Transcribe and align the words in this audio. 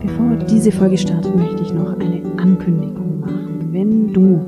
Bevor 0.00 0.36
diese 0.48 0.72
Folge 0.72 0.98
startet, 0.98 1.34
möchte 1.34 1.62
ich 1.62 1.72
noch 1.72 1.98
eine 1.98 2.22
Ankündigung 2.38 3.20
machen. 3.20 3.68
Wenn 3.72 4.12
du 4.12 4.40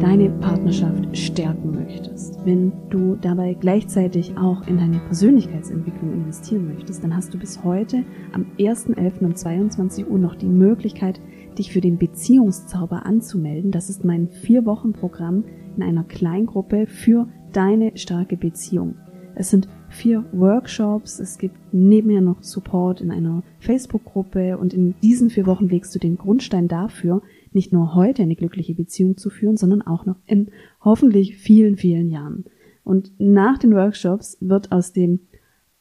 deine 0.00 0.30
Partnerschaft 0.30 1.16
stärken 1.16 1.70
möchtest, 1.72 2.38
wenn 2.44 2.72
du 2.90 3.16
dabei 3.20 3.54
gleichzeitig 3.54 4.36
auch 4.36 4.66
in 4.66 4.78
deine 4.78 4.98
Persönlichkeitsentwicklung 4.98 6.12
investieren 6.12 6.74
möchtest, 6.74 7.04
dann 7.04 7.14
hast 7.14 7.32
du 7.32 7.38
bis 7.38 7.62
heute 7.62 8.04
am 8.32 8.46
1.11. 8.58 9.24
um 9.24 9.34
22 9.34 10.10
Uhr 10.10 10.18
noch 10.18 10.34
die 10.34 10.48
Möglichkeit, 10.48 11.20
dich 11.62 11.72
für 11.72 11.80
den 11.80 11.96
Beziehungszauber 11.96 13.06
anzumelden. 13.06 13.70
Das 13.70 13.88
ist 13.88 14.04
mein 14.04 14.28
Vier-Wochen-Programm 14.28 15.44
in 15.76 15.82
einer 15.84 16.02
Kleingruppe 16.02 16.88
für 16.88 17.28
deine 17.52 17.96
starke 17.96 18.36
Beziehung. 18.36 18.96
Es 19.36 19.50
sind 19.50 19.68
vier 19.88 20.24
Workshops, 20.32 21.20
es 21.20 21.38
gibt 21.38 21.56
nebenher 21.72 22.20
noch 22.20 22.42
Support 22.42 23.00
in 23.00 23.12
einer 23.12 23.44
Facebook-Gruppe 23.60 24.58
und 24.58 24.74
in 24.74 24.94
diesen 25.02 25.30
vier 25.30 25.46
Wochen 25.46 25.68
legst 25.68 25.94
du 25.94 26.00
den 26.00 26.18
Grundstein 26.18 26.66
dafür, 26.66 27.22
nicht 27.52 27.72
nur 27.72 27.94
heute 27.94 28.22
eine 28.22 28.34
glückliche 28.34 28.74
Beziehung 28.74 29.16
zu 29.16 29.30
führen, 29.30 29.56
sondern 29.56 29.82
auch 29.82 30.04
noch 30.04 30.16
in 30.26 30.50
hoffentlich 30.84 31.36
vielen, 31.36 31.76
vielen 31.76 32.10
Jahren. 32.10 32.44
Und 32.82 33.12
nach 33.18 33.58
den 33.58 33.72
Workshops 33.72 34.36
wird 34.40 34.72
aus 34.72 34.92
dem 34.92 35.20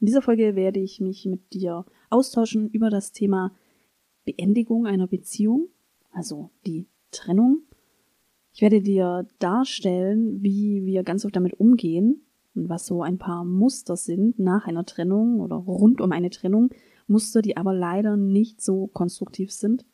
In 0.00 0.06
dieser 0.06 0.20
Folge 0.20 0.54
werde 0.54 0.80
ich 0.80 1.00
mich 1.00 1.24
mit 1.24 1.54
dir 1.54 1.86
austauschen 2.10 2.68
über 2.68 2.90
das 2.90 3.12
Thema 3.12 3.54
Beendigung 4.26 4.86
einer 4.86 5.06
Beziehung, 5.06 5.70
also 6.10 6.50
die 6.66 6.88
Trennung. 7.10 7.62
Ich 8.52 8.60
werde 8.60 8.82
dir 8.82 9.26
darstellen, 9.38 10.42
wie 10.42 10.84
wir 10.84 11.02
ganz 11.04 11.24
oft 11.24 11.34
damit 11.34 11.54
umgehen 11.54 12.23
und 12.54 12.68
was 12.68 12.86
so 12.86 13.02
ein 13.02 13.18
paar 13.18 13.44
Muster 13.44 13.96
sind 13.96 14.38
nach 14.38 14.66
einer 14.66 14.84
Trennung 14.84 15.40
oder 15.40 15.56
rund 15.56 16.00
um 16.00 16.12
eine 16.12 16.30
Trennung, 16.30 16.70
Muster, 17.06 17.42
die 17.42 17.56
aber 17.56 17.74
leider 17.74 18.16
nicht 18.16 18.62
so 18.62 18.86
konstruktiv 18.88 19.52
sind. 19.52 19.84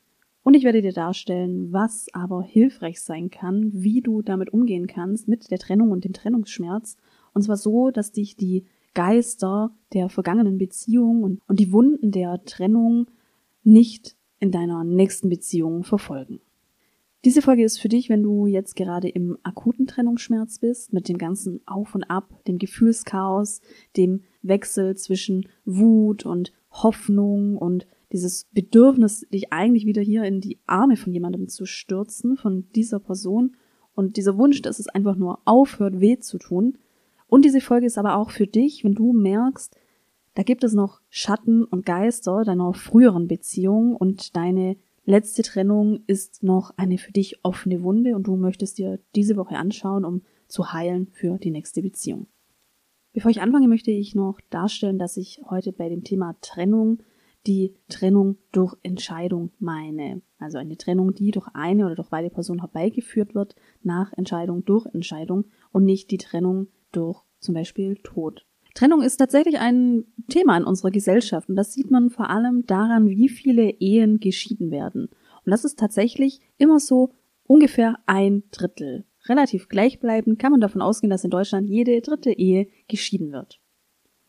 Und 0.43 0.55
ich 0.55 0.65
werde 0.65 0.81
dir 0.81 0.93
darstellen, 0.93 1.73
was 1.73 2.07
aber 2.13 2.43
hilfreich 2.43 3.01
sein 3.01 3.31
kann, 3.31 3.71
wie 3.73 4.01
du 4.01 4.23
damit 4.23 4.53
umgehen 4.53 4.87
kannst 4.87 5.29
mit 5.29 5.51
der 5.51 5.59
Trennung 5.59 5.91
und 5.91 6.05
dem 6.05 6.13
Trennungsschmerz. 6.13 6.97
Und 7.35 7.43
zwar 7.43 7.57
so, 7.57 7.91
dass 7.91 8.13
dich 8.13 8.37
die 8.37 8.65
Geister 8.95 9.75
der 9.93 10.09
vergangenen 10.09 10.59
Beziehung 10.59 11.23
und, 11.23 11.41
und 11.47 11.61
die 11.61 11.73
Wunden 11.73 12.11
der 12.11 12.43
Trennung 12.45 13.07
nicht 13.63 14.17
in 14.39 14.51
deiner 14.51 14.85
nächsten 14.85 15.29
Beziehung 15.29 15.85
verfolgen. 15.85 16.41
Diese 17.27 17.43
Folge 17.43 17.65
ist 17.65 17.79
für 17.79 17.91
dich, 17.91 18.09
wenn 18.09 18.23
du 18.23 18.47
jetzt 18.47 18.77
gerade 18.77 19.09
im 19.09 19.37
akuten 19.43 19.87
Trennungsschmerz 19.87 20.59
bist, 20.59 20.95
mit 20.95 21.07
dem 21.07 21.19
ganzen 21.19 21.61
Auf 21.67 21.95
und 21.95 22.05
Ab, 22.05 22.43
dem 22.47 22.59
Gefühlschaos, 22.59 23.61
dem 23.99 24.23
Wechsel 24.41 24.97
zwischen 24.97 25.47
Wut 25.67 26.25
und 26.25 26.53
Hoffnung 26.71 27.59
und 27.59 27.87
dieses 28.11 28.47
Bedürfnis, 28.53 29.27
dich 29.33 29.53
eigentlich 29.53 29.85
wieder 29.85 30.01
hier 30.01 30.25
in 30.25 30.41
die 30.41 30.61
Arme 30.67 30.97
von 30.97 31.13
jemandem 31.13 31.49
zu 31.49 31.67
stürzen, 31.67 32.39
von 32.39 32.69
dieser 32.75 33.01
Person 33.01 33.55
und 33.95 34.17
dieser 34.17 34.39
Wunsch, 34.39 34.63
dass 34.63 34.79
es 34.79 34.89
einfach 34.89 35.17
nur 35.17 35.41
aufhört, 35.45 36.01
weh 36.01 36.19
zu 36.19 36.39
tun. 36.39 36.79
Und 37.27 37.45
diese 37.45 37.61
Folge 37.61 37.87
ist 37.87 37.99
aber 37.99 38.17
auch 38.17 38.31
für 38.31 38.47
dich, 38.47 38.83
wenn 38.83 38.95
du 38.95 39.13
merkst, 39.13 39.77
da 40.35 40.43
gibt 40.43 40.65
es 40.65 40.73
noch 40.73 41.01
Schatten 41.11 41.65
und 41.65 41.85
Geister 41.85 42.45
deiner 42.45 42.73
früheren 42.73 43.29
Beziehung 43.29 43.95
und 43.95 44.37
deine 44.37 44.77
letzte 45.05 45.43
Trennung 45.43 46.03
ist 46.07 46.43
noch 46.43 46.73
eine 46.77 46.99
für 46.99 47.13
dich 47.13 47.45
offene 47.45 47.83
Wunde 47.83 48.15
und 48.17 48.27
du 48.27 48.37
möchtest 48.37 48.79
dir 48.79 49.01
diese 49.15 49.37
Woche 49.37 49.57
anschauen, 49.57 50.05
um 50.05 50.23
zu 50.49 50.73
heilen 50.73 51.09
für 51.13 51.39
die 51.39 51.51
nächste 51.51 51.83
Beziehung. 51.83 52.27
Bevor 53.13 53.31
ich 53.31 53.41
anfange, 53.41 53.67
möchte 53.67 53.91
ich 53.91 54.15
noch 54.15 54.41
darstellen, 54.51 54.99
dass 54.99 55.17
ich 55.17 55.41
heute 55.49 55.73
bei 55.73 55.89
dem 55.89 56.05
Thema 56.05 56.37
Trennung 56.41 57.03
die 57.47 57.75
Trennung 57.89 58.37
durch 58.53 58.77
Entscheidung 58.83 59.51
meine. 59.59 60.23
Also 60.39 60.59
eine 60.59 60.77
Trennung, 60.77 61.15
die 61.15 61.31
durch 61.31 61.49
eine 61.55 61.87
oder 61.87 61.95
durch 61.95 62.09
beide 62.09 62.31
Personen 62.31 62.61
herbeigeführt 62.61 63.35
wird, 63.35 63.57
nach 63.83 64.13
Entscheidung 64.13 64.65
durch 64.65 64.87
Entscheidung 64.87 65.47
und 65.73 65.85
nicht 65.85 66.11
die 66.11 66.19
Trennung 66.19 66.69
durch 66.93 67.23
zum 67.39 67.55
Beispiel 67.55 67.97
Tod. 67.97 68.47
Trennung 68.75 69.03
ist 69.03 69.17
tatsächlich 69.17 69.59
ein 69.59 70.05
Thema 70.29 70.57
in 70.57 70.65
unserer 70.65 70.91
Gesellschaft 70.91 71.49
und 71.49 71.57
das 71.57 71.73
sieht 71.73 71.91
man 71.91 72.11
vor 72.11 72.31
allem 72.31 72.67
daran, 72.67 73.09
wie 73.09 73.29
viele 73.29 73.71
Ehen 73.81 74.21
geschieden 74.21 74.71
werden. 74.71 75.09
Und 75.45 75.51
das 75.51 75.65
ist 75.65 75.79
tatsächlich 75.79 76.41
immer 76.59 76.79
so 76.79 77.15
ungefähr 77.47 77.99
ein 78.07 78.45
Drittel 78.51 79.05
relativ 79.29 79.69
gleichbleibend 79.69 80.39
kann 80.39 80.53
man 80.53 80.61
davon 80.61 80.83
ausgehen, 80.83 81.11
dass 81.11 81.25
in 81.25 81.31
Deutschland 81.31 81.69
jede 81.69 82.01
dritte 82.01 82.33
Ehe 82.33 82.69
geschieden 82.89 83.33
wird. 83.33 83.61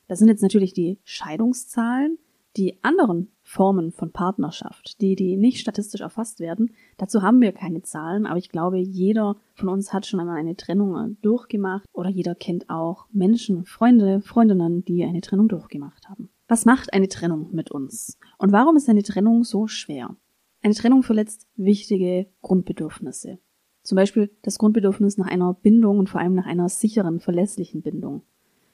Das 0.08 0.20
sind 0.20 0.28
jetzt 0.28 0.42
natürlich 0.42 0.74
die 0.74 1.00
Scheidungszahlen, 1.04 2.18
die 2.58 2.84
anderen 2.84 3.32
Formen 3.44 3.92
von 3.92 4.12
Partnerschaft, 4.12 5.02
die, 5.02 5.16
die 5.16 5.38
nicht 5.38 5.60
statistisch 5.60 6.02
erfasst 6.02 6.40
werden. 6.40 6.74
Dazu 6.98 7.22
haben 7.22 7.42
wir 7.42 7.52
keine 7.52 7.82
Zahlen, 7.82 8.26
aber 8.26 8.38
ich 8.38 8.50
glaube, 8.50 8.78
jeder 8.78 9.38
von 9.56 9.70
uns 9.70 9.94
hat 9.94 10.06
schon 10.06 10.20
einmal 10.20 10.38
eine 10.38 10.56
Trennung 10.56 11.18
durchgemacht 11.22 11.86
oder 11.94 12.10
jeder 12.10 12.36
kennt 12.36 12.70
auch 12.70 13.08
Menschen, 13.12 13.66
Freunde, 13.66 14.22
Freundinnen, 14.22 14.84
die 14.86 15.04
eine 15.04 15.22
Trennung 15.22 15.48
durchgemacht 15.48 16.10
haben. 16.10 16.30
Was 16.48 16.66
macht 16.66 16.94
eine 16.94 17.08
Trennung 17.08 17.50
mit 17.54 17.72
uns? 17.72 18.18
Und 18.38 18.52
warum 18.52 18.76
ist 18.76 18.90
eine 18.90 19.04
Trennung 19.04 19.44
so 19.44 19.68
schwer? 19.68 20.16
Eine 20.62 20.74
Trennung 20.74 21.02
verletzt 21.02 21.48
wichtige 21.56 22.28
Grundbedürfnisse. 22.42 23.40
Zum 23.84 23.96
Beispiel 23.96 24.30
das 24.44 24.60
Grundbedürfnis 24.60 25.18
nach 25.18 25.28
einer 25.28 25.54
Bindung 25.54 25.98
und 25.98 26.10
vor 26.10 26.22
allem 26.22 26.36
nach 26.36 26.46
einer 26.46 26.70
sicheren, 26.70 27.20
verlässlichen 27.20 27.82
Bindung. 27.82 28.24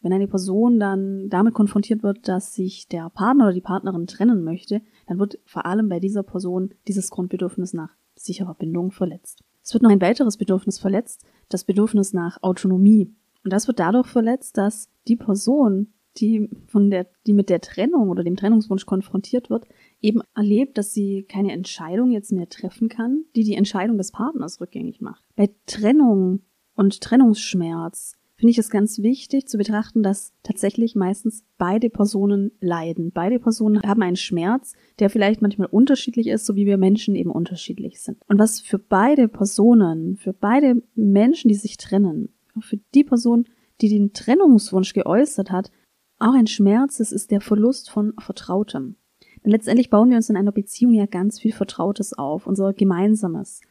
Wenn 0.02 0.14
eine 0.14 0.28
Person 0.28 0.80
dann 0.80 1.30
damit 1.30 1.54
konfrontiert 1.54 2.04
wird, 2.04 2.28
dass 2.28 2.54
sich 2.54 2.88
der 2.88 3.10
Partner 3.10 3.46
oder 3.46 3.54
die 3.54 3.62
Partnerin 3.62 4.08
trennen 4.08 4.44
möchte, 4.44 4.82
dann 5.08 5.20
wird 5.20 5.40
vor 5.46 5.66
allem 5.66 5.90
bei 5.90 6.00
dieser 6.00 6.24
Person 6.24 6.74
dieses 6.88 7.10
Grundbedürfnis 7.10 7.74
nach 7.74 7.90
sicherer 8.16 8.54
Bindung 8.56 8.92
verletzt. 8.92 9.44
Es 9.64 9.74
wird 9.74 9.84
noch 9.84 9.90
ein 9.90 10.02
weiteres 10.02 10.38
Bedürfnis 10.38 10.80
verletzt, 10.80 11.26
das 11.50 11.64
Bedürfnis 11.64 12.14
nach 12.14 12.42
Autonomie. 12.42 13.14
Und 13.44 13.52
das 13.52 13.68
wird 13.68 13.80
dadurch 13.80 14.08
verletzt, 14.08 14.58
dass 14.58 14.90
die 15.08 15.16
Person, 15.16 15.94
die 16.18 16.50
von 16.68 16.90
der, 16.90 17.08
die 17.26 17.34
mit 17.34 17.50
der 17.50 17.62
Trennung 17.62 18.10
oder 18.10 18.24
dem 18.24 18.38
Trennungswunsch 18.38 18.86
konfrontiert 18.86 19.50
wird, 19.50 19.66
eben 20.02 20.22
erlebt, 20.36 20.78
dass 20.78 20.94
sie 20.94 21.24
keine 21.24 21.52
Entscheidung 21.52 22.12
jetzt 22.12 22.32
mehr 22.32 22.50
treffen 22.50 22.90
kann, 22.90 23.26
die 23.36 23.44
die 23.44 23.56
Entscheidung 23.56 23.98
des 23.98 24.12
Partners 24.12 24.62
rückgängig 24.62 25.02
macht. 25.02 25.24
Bei 25.36 25.50
Trennung 25.66 26.42
und 26.76 27.02
Trennungsschmerz 27.02 28.14
finde 28.38 28.52
ich 28.52 28.58
es 28.60 28.70
ganz 28.70 29.00
wichtig 29.00 29.48
zu 29.48 29.58
betrachten, 29.58 30.04
dass 30.04 30.32
tatsächlich 30.44 30.96
meistens 30.96 31.44
beide 31.58 31.90
Personen 31.90 32.52
leiden. 32.62 33.12
Beide 33.12 33.40
Personen 33.40 33.82
haben 33.82 34.04
einen 34.04 34.16
Schmerz, 34.16 34.74
der 35.00 35.10
vielleicht 35.10 35.42
manchmal 35.42 35.68
unterschiedlich 35.72 36.28
ist, 36.28 36.46
so 36.46 36.56
wie 36.56 36.68
wir 36.68 36.78
Menschen 36.78 37.16
eben 37.16 37.32
unterschiedlich 37.32 38.00
sind. 38.00 38.20
Und 38.28 38.38
was 38.38 38.62
für 38.62 38.78
beide 38.78 39.28
Personen, 39.28 40.18
für 40.18 40.34
beide 40.34 40.84
Menschen, 40.94 41.50
die 41.50 41.56
sich 41.56 41.78
trennen, 41.78 42.30
für 42.60 42.78
die 42.94 43.04
Person, 43.04 43.46
die 43.82 43.90
den 43.90 44.14
Trennungswunsch 44.14 44.94
geäußert 44.94 45.52
hat, 45.52 45.72
auch 46.20 46.34
ein 46.34 46.48
Schmerz 46.48 47.00
ist, 47.00 47.12
ist 47.12 47.32
der 47.32 47.42
Verlust 47.42 47.90
von 47.90 48.14
Vertrautem. 48.20 48.96
Denn 49.44 49.52
letztendlich 49.52 49.90
bauen 49.90 50.10
wir 50.10 50.18
uns 50.18 50.30
in 50.30 50.38
einer 50.38 50.52
Beziehung 50.52 50.94
ja 50.94 51.06
ganz 51.06 51.40
viel 51.40 51.54
Vertrautes 51.54 52.14
auf, 52.14 52.46
unser 52.48 52.74
Gemeinsames, 52.74 53.62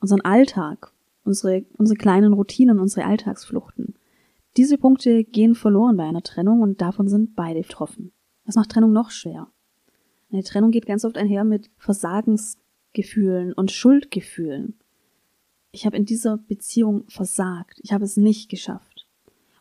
unseren 0.00 0.20
Alltag, 0.22 0.92
unsere, 1.24 1.64
unsere 1.76 1.96
kleinen 1.96 2.32
Routinen, 2.32 2.78
unsere 2.78 3.06
Alltagsfluchten. 3.06 3.94
Diese 4.58 4.76
Punkte 4.76 5.22
gehen 5.22 5.54
verloren 5.54 5.96
bei 5.96 6.02
einer 6.02 6.24
Trennung 6.24 6.62
und 6.62 6.80
davon 6.80 7.06
sind 7.06 7.36
beide 7.36 7.60
betroffen. 7.60 8.10
Das 8.44 8.56
macht 8.56 8.70
Trennung 8.70 8.92
noch 8.92 9.12
schwer. 9.12 9.46
Eine 10.32 10.42
Trennung 10.42 10.72
geht 10.72 10.84
ganz 10.84 11.04
oft 11.04 11.16
einher 11.16 11.44
mit 11.44 11.70
Versagensgefühlen 11.78 13.52
und 13.52 13.70
Schuldgefühlen. 13.70 14.74
Ich 15.70 15.86
habe 15.86 15.96
in 15.96 16.06
dieser 16.06 16.38
Beziehung 16.38 17.04
versagt. 17.06 17.78
Ich 17.84 17.92
habe 17.92 18.02
es 18.02 18.16
nicht 18.16 18.50
geschafft. 18.50 19.06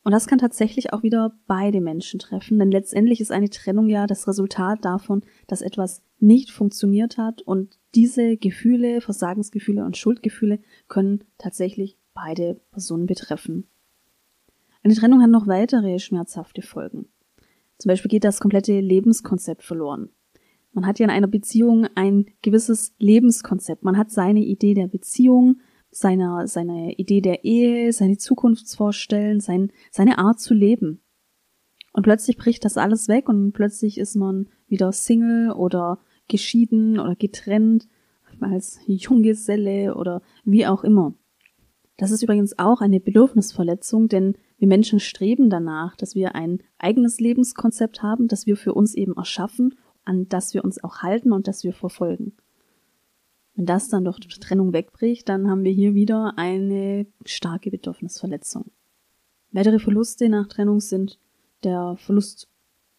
Und 0.04 0.14
das 0.14 0.26
kann 0.26 0.40
tatsächlich 0.40 0.94
auch 0.94 1.04
wieder 1.04 1.38
beide 1.46 1.80
Menschen 1.80 2.20
treffen, 2.20 2.58
denn 2.58 2.72
letztendlich 2.72 3.22
ist 3.22 3.32
eine 3.32 3.52
Trennung 3.52 3.90
ja 3.90 4.08
das 4.08 4.28
Resultat 4.28 4.84
davon, 4.84 5.22
dass 5.46 5.62
etwas 5.62 6.02
nicht 6.18 6.50
funktioniert 6.50 7.20
hat 7.20 7.44
und 7.44 7.78
diese 7.94 8.36
Gefühle, 8.36 9.02
Versagensgefühle 9.02 9.86
und 9.86 9.96
Schuldgefühle 9.96 10.58
können 10.88 11.24
tatsächlich 11.38 12.00
beide 12.16 12.60
Personen 12.72 13.06
betreffen. 13.06 13.68
Eine 14.88 14.96
Trennung 14.96 15.22
hat 15.22 15.30
noch 15.30 15.48
weitere 15.48 16.00
schmerzhafte 16.00 16.62
Folgen. 16.62 17.10
Zum 17.78 17.90
Beispiel 17.90 18.08
geht 18.08 18.24
das 18.24 18.40
komplette 18.40 18.80
Lebenskonzept 18.80 19.62
verloren. 19.62 20.12
Man 20.72 20.88
hat 20.88 20.98
ja 20.98 21.04
in 21.04 21.12
einer 21.12 21.28
Beziehung 21.28 21.88
ein 21.96 22.28
gewisses 22.42 22.96
Lebenskonzept. 22.98 23.84
Man 23.84 23.98
hat 23.98 24.12
seine 24.12 24.40
Idee 24.40 24.76
der 24.76 24.88
Beziehung, 24.88 25.60
seiner, 25.92 26.48
seine 26.48 26.94
Idee 26.94 27.20
der 27.20 27.44
Ehe, 27.44 27.92
seine 27.92 28.18
Zukunftsvorstellen, 28.18 29.42
sein, 29.42 29.74
seine 29.92 30.20
Art 30.20 30.40
zu 30.40 30.54
leben. 30.54 31.02
Und 31.92 32.04
plötzlich 32.04 32.38
bricht 32.38 32.64
das 32.64 32.78
alles 32.78 33.10
weg 33.10 33.28
und 33.28 33.52
plötzlich 33.52 33.98
ist 33.98 34.16
man 34.16 34.48
wieder 34.70 34.94
Single 34.94 35.52
oder 35.52 36.00
geschieden 36.30 36.98
oder 36.98 37.18
getrennt 37.18 37.90
als 38.40 38.80
Junggeselle 38.88 39.96
oder 39.96 40.22
wie 40.46 40.66
auch 40.66 40.86
immer. 40.86 41.14
Das 41.98 42.12
ist 42.12 42.24
übrigens 42.24 42.58
auch 42.58 42.80
eine 42.80 43.02
Bedürfnisverletzung, 43.02 44.08
denn 44.08 44.38
wir 44.58 44.68
Menschen 44.68 45.00
streben 45.00 45.50
danach, 45.50 45.96
dass 45.96 46.16
wir 46.16 46.36
ein 46.36 46.64
eigenes 46.80 47.20
Lebenskonzept 47.20 48.02
haben, 48.02 48.28
das 48.28 48.46
wir 48.48 48.58
für 48.58 48.74
uns 48.74 48.96
eben 48.96 49.16
erschaffen, 49.16 49.76
an 50.04 50.28
das 50.30 50.54
wir 50.54 50.64
uns 50.64 50.84
auch 50.84 51.04
halten 51.04 51.32
und 51.32 51.48
das 51.48 51.64
wir 51.64 51.74
verfolgen. 51.74 52.34
Wenn 53.56 53.66
das 53.66 53.90
dann 53.90 54.06
durch 54.06 54.20
die 54.20 54.28
Trennung 54.28 54.74
wegbricht, 54.74 55.30
dann 55.30 55.50
haben 55.50 55.64
wir 55.64 55.72
hier 55.72 55.96
wieder 55.96 56.38
eine 56.38 57.08
starke 57.26 57.72
Bedürfnisverletzung. 57.72 58.72
Weitere 59.52 59.80
Verluste 59.80 60.30
nach 60.30 60.48
Trennung 60.48 60.80
sind 60.80 61.20
der 61.64 61.96
Verlust 61.98 62.48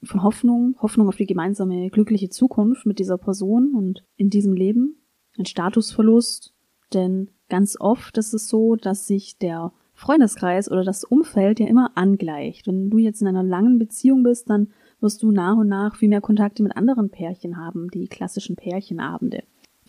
von 0.03 0.23
Hoffnung, 0.23 0.77
Hoffnung 0.81 1.09
auf 1.09 1.17
die 1.17 1.27
gemeinsame 1.27 1.91
glückliche 1.91 2.29
Zukunft 2.29 2.87
mit 2.87 2.99
dieser 2.99 3.19
Person 3.19 3.75
und 3.75 4.05
in 4.17 4.31
diesem 4.31 4.53
Leben, 4.53 4.97
ein 5.39 5.47
Statusverlust, 5.47 6.55
denn 6.93 7.31
ganz 7.49 7.77
oft 7.79 8.17
ist 8.19 8.33
es 8.33 8.49
so, 8.49 8.77
dass 8.77 9.07
sich 9.07 9.39
der 9.39 9.73
Freundeskreis 9.99 10.71
oder 10.71 10.85
das 10.85 11.05
Umfeld 11.05 11.61
ja 11.61 11.67
immer 11.67 11.93
angleicht. 11.97 12.67
Wenn 12.67 12.89
du 12.89 12.99
jetzt 12.99 13.21
in 13.21 13.29
einer 13.29 13.43
langen 13.43 13.79
Beziehung 13.79 14.23
bist, 14.23 14.49
dann 14.49 14.69
wirst 15.01 15.23
du 15.23 15.31
nach 15.33 15.57
und 15.57 15.69
nach 15.69 15.97
viel 15.97 16.09
mehr 16.09 16.21
Kontakte 16.21 16.63
mit 16.63 16.77
anderen 16.77 17.11
Pärchen 17.11 17.57
haben, 17.57 17.89
die 17.91 18.09
klassischen 18.09 18.57
Pärchenabende 18.57 19.43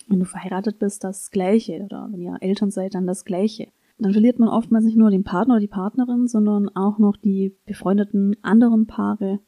wenn 0.10 0.20
du 0.20 0.26
verheiratet 0.26 0.80
bist, 0.80 1.04
das 1.04 1.32
Gleiche 1.32 1.82
oder 1.84 2.10
wenn 2.12 2.22
ihr 2.22 2.38
Eltern 2.42 2.72
seid, 2.72 2.96
dann 2.96 3.08
das 3.08 3.26
Gleiche. 3.26 3.68
Dann 4.00 4.14
verliert 4.14 4.40
man 4.40 4.50
oftmals 4.50 4.86
nicht 4.86 4.98
nur 4.98 5.12
den 5.12 5.24
Partner 5.24 5.56
oder 5.56 5.62
die 5.62 5.68
Partnerin, 5.68 6.28
sondern 6.28 6.70
auch 6.70 6.98
noch 6.98 7.16
die 7.18 7.56
befreundeten 7.66 8.36
anderen 8.42 8.88
Paare. 8.88 9.40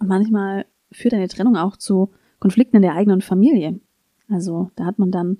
Und 0.00 0.08
manchmal 0.08 0.66
führt 0.90 1.14
eine 1.14 1.28
Trennung 1.28 1.56
auch 1.56 1.76
zu 1.76 2.10
Konflikten 2.40 2.76
in 2.76 2.82
der 2.82 2.94
eigenen 2.94 3.20
Familie. 3.20 3.80
Also 4.28 4.70
da 4.76 4.86
hat 4.86 4.98
man 4.98 5.10
dann 5.10 5.38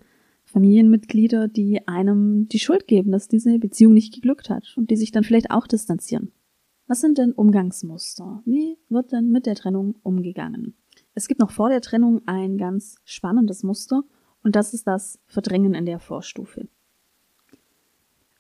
Familienmitglieder, 0.49 1.47
die 1.47 1.87
einem 1.87 2.49
die 2.49 2.59
Schuld 2.59 2.87
geben, 2.87 3.13
dass 3.13 3.29
diese 3.29 3.59
Beziehung 3.59 3.93
nicht 3.93 4.15
geglückt 4.15 4.49
hat 4.49 4.75
und 4.77 4.91
die 4.91 4.97
sich 4.97 5.13
dann 5.13 5.25
vielleicht 5.25 5.51
auch 5.51 5.67
distanzieren. 5.67 6.33
Was 6.87 7.03
sind 7.03 7.19
denn 7.19 7.33
Umgangsmuster? 7.33 8.43
Wie 8.47 8.79
wird 8.89 9.13
denn 9.13 9.31
mit 9.31 9.45
der 9.45 9.55
Trennung 9.55 9.97
umgegangen? 10.03 10.75
Es 11.15 11.29
gibt 11.29 11.41
noch 11.41 11.51
vor 11.51 11.69
der 11.69 11.83
Trennung 11.83 12.23
ein 12.25 12.57
ganz 12.57 12.97
spannendes 13.05 13.63
Muster 13.63 14.05
und 14.43 14.57
das 14.57 14.73
ist 14.73 14.87
das 14.87 15.21
Verdrängen 15.27 15.75
in 15.75 15.85
der 15.85 15.99
Vorstufe. 15.99 16.67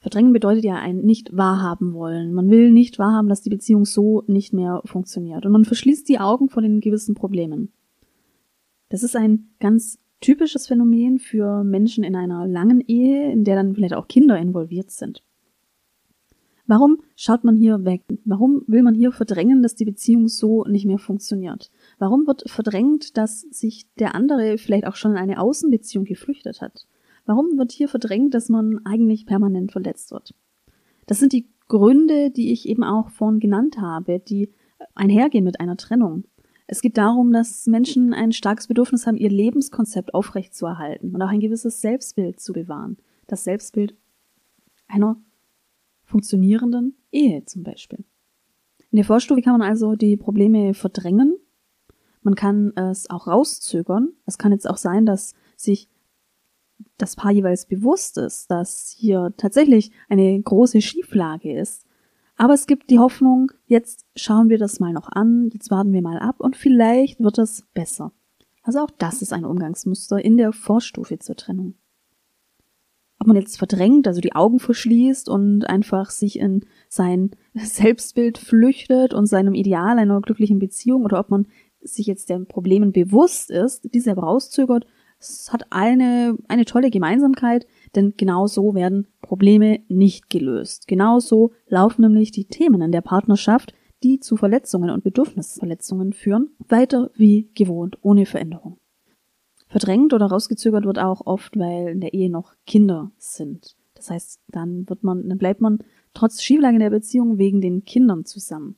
Verdrängen 0.01 0.33
bedeutet 0.33 0.65
ja 0.65 0.77
ein 0.77 1.01
nicht 1.01 1.37
wahrhaben 1.37 1.93
wollen. 1.93 2.33
Man 2.33 2.49
will 2.49 2.71
nicht 2.71 2.99
wahrhaben, 2.99 3.29
dass 3.29 3.43
die 3.43 3.51
Beziehung 3.51 3.85
so 3.85 4.23
nicht 4.27 4.55
mehr 4.55 4.81
funktioniert 4.87 5.45
und 5.45 5.53
man 5.53 5.67
verschließt 5.67 6.09
die 6.09 6.21
Augen 6.21 6.49
vor 6.49 6.63
den 6.63 6.81
gewissen 6.81 7.15
Problemen. 7.15 7.73
Das 8.89 9.03
ist 9.03 9.15
ein 9.15 9.51
ganz 9.61 9.99
typisches 10.21 10.67
Phänomen 10.67 11.19
für 11.19 11.65
Menschen 11.65 12.05
in 12.05 12.17
einer 12.17 12.47
langen 12.47 12.81
Ehe, 12.81 13.31
in 13.31 13.45
der 13.45 13.57
dann 13.57 13.75
vielleicht 13.75 13.95
auch 13.95 14.09
Kinder 14.09 14.39
involviert 14.39 14.91
sind. 14.91 15.23
Warum 16.67 17.01
schaut 17.17 17.45
man 17.45 17.57
hier 17.57 17.87
weg? 17.87 18.03
Warum 18.27 18.63
will 18.67 18.83
man 18.83 18.95
hier 18.95 19.11
verdrängen, 19.11 19.63
dass 19.63 19.75
die 19.75 19.87
Beziehung 19.87 20.29
so 20.29 20.65
nicht 20.65 20.85
mehr 20.85 20.99
funktioniert? 20.99 21.71
Warum 21.99 22.27
wird 22.27 22.45
verdrängt, 22.51 23.17
dass 23.17 23.41
sich 23.41 23.87
der 23.99 24.15
andere 24.15 24.59
vielleicht 24.59 24.87
auch 24.87 24.95
schon 24.95 25.13
in 25.13 25.17
eine 25.17 25.41
Außenbeziehung 25.41 26.05
geflüchtet 26.05 26.61
hat? 26.61 26.87
Warum 27.25 27.57
wird 27.57 27.73
hier 27.73 27.89
verdrängt, 27.89 28.35
dass 28.35 28.51
man 28.51 28.85
eigentlich 28.85 29.25
permanent 29.25 29.73
verletzt 29.73 30.13
wird? 30.13 30.35
Das 31.07 31.19
sind 31.19 31.33
die 31.33 31.49
Gründe, 31.69 32.31
die 32.31 32.53
ich 32.53 32.69
eben 32.69 32.85
auch 32.85 33.09
vorhin 33.09 33.41
genannt 33.41 33.79
habe, 33.81 34.19
die 34.21 34.51
einhergehen 34.95 35.45
mit 35.45 35.61
einer 35.61 35.79
Trennung. 35.79 36.25
Es 36.71 36.83
geht 36.83 36.99
darum, 36.99 37.33
dass 37.33 37.67
Menschen 37.67 38.13
ein 38.13 38.31
starkes 38.31 38.69
Bedürfnis 38.69 39.07
haben, 39.07 39.17
ihr 39.17 39.31
Lebenskonzept 39.31 40.13
aufrechtzuerhalten 40.13 41.15
und 41.15 41.23
auch 41.23 41.31
ein 41.31 41.41
gewisses 41.41 41.81
Selbstbild 41.81 42.41
zu 42.41 42.53
bewahren. 42.53 42.99
Das 43.27 43.45
Selbstbild 43.45 43.97
einer 44.87 45.17
funktionierenden 46.05 46.95
Ehe 47.11 47.43
zum 47.47 47.63
Beispiel. 47.63 48.05
In 48.91 48.97
der 48.97 49.07
Vorstufe 49.07 49.41
kann 49.41 49.59
man 49.59 49.67
also 49.67 49.97
die 49.97 50.19
Probleme 50.19 50.75
verdrängen. 50.75 51.39
Man 52.21 52.35
kann 52.35 52.77
es 52.77 53.09
auch 53.09 53.27
rauszögern. 53.27 54.11
Es 54.27 54.37
kann 54.37 54.53
jetzt 54.53 54.69
auch 54.69 54.77
sein, 54.77 55.07
dass 55.07 55.35
sich 55.57 55.89
das 56.99 57.17
Paar 57.17 57.31
jeweils 57.31 57.65
bewusst 57.65 58.19
ist, 58.19 58.51
dass 58.51 58.95
hier 58.97 59.33
tatsächlich 59.39 59.91
eine 60.11 60.39
große 60.39 60.83
Schieflage 60.83 61.59
ist. 61.59 61.88
Aber 62.39 62.55
es 62.55 62.67
gibt 62.67 62.89
die 62.89 62.99
Hoffnung, 62.99 63.53
jetzt 63.67 64.07
schauen 64.17 64.49
wir 64.49 64.57
das 64.59 64.81
mal 64.81 64.93
noch 64.93 65.09
an, 65.11 65.51
jetzt 65.53 65.71
warten 65.71 65.93
wir 65.93 66.03
mal 66.03 66.19
ab 66.19 66.37
und 66.39 66.57
vielleicht 66.57 67.21
wird 67.21 67.37
es 67.39 67.65
besser. 67.75 68.13
Also 68.63 68.81
auch 68.81 68.91
das 68.91 69.21
ist 69.21 69.33
ein 69.33 69.45
Umgangsmuster 69.45 70.25
in 70.25 70.37
der 70.37 70.53
Vorstufe 70.53 71.19
zur 71.19 71.37
Trennung 71.37 71.75
ob 73.21 73.27
man 73.27 73.37
jetzt 73.37 73.59
verdrängt, 73.59 74.07
also 74.07 74.21
die 74.21 74.35
Augen 74.35 74.61
verschließt 74.61 75.29
und 75.29 75.69
einfach 75.69 76.11
sich 76.11 76.39
in 76.39 76.65
sein 76.89 77.31
Selbstbild 77.55 78.39
flüchtet 78.39 79.13
und 79.13 79.27
seinem 79.27 79.55
Ideal 79.55 79.99
einer 79.99 80.21
glücklichen 80.21 80.59
Beziehung 80.59 81.05
oder 81.05 81.19
ob 81.19 81.31
man 81.31 81.47
sich 81.81 82.07
jetzt 82.07 82.29
den 82.29 82.47
Problemen 82.47 82.93
bewusst 82.93 83.51
ist, 83.51 83.95
diese 83.95 84.13
aber 84.13 84.23
rauszögert, 84.23 84.87
es 85.21 85.53
hat 85.53 85.67
eine, 85.71 86.37
eine 86.47 86.65
tolle 86.65 86.91
Gemeinsamkeit, 86.91 87.67
denn 87.99 88.15
genau 88.17 88.47
so 88.47 88.75
werden 88.75 89.07
Probleme 89.21 89.81
nicht 89.89 90.31
gelöst. 90.31 90.89
Genauso 90.89 91.53
laufen 91.67 92.03
nämlich 92.03 92.31
die 92.31 92.47
Themen 92.47 92.81
in 92.81 92.93
der 92.93 93.01
Partnerschaft, 93.01 93.75
die 94.03 94.21
zu 94.21 94.37
Verletzungen 94.37 94.91
und 94.91 95.05
Bedürfnisverletzungen 95.05 96.13
führen, 96.13 96.51
weiter 96.69 97.11
wie 97.15 97.51
gewohnt, 97.55 97.99
ohne 98.03 98.27
Veränderung. 98.27 98.79
Verdrängt 99.67 100.15
oder 100.15 100.27
rausgezögert 100.27 100.85
wird 100.85 100.99
auch 100.99 101.27
oft, 101.27 101.59
weil 101.59 101.89
in 101.89 102.01
der 102.01 102.15
Ehe 102.15 102.31
noch 102.31 102.55
Kinder 102.67 103.11
sind. 103.19 103.77
Das 103.95 104.11
heißt, 104.11 104.41
dann 104.49 104.89
wird 104.89 105.03
man, 105.03 105.29
dann 105.29 105.39
bleibt 105.39 105.61
man 105.61 105.79
trotz 106.15 106.43
Schieflage 106.43 106.77
in 106.77 106.81
der 106.81 106.91
Beziehung 106.91 107.37
wegen 107.37 107.61
den 107.61 107.85
Kindern 107.85 108.25
zusammen. 108.25 108.77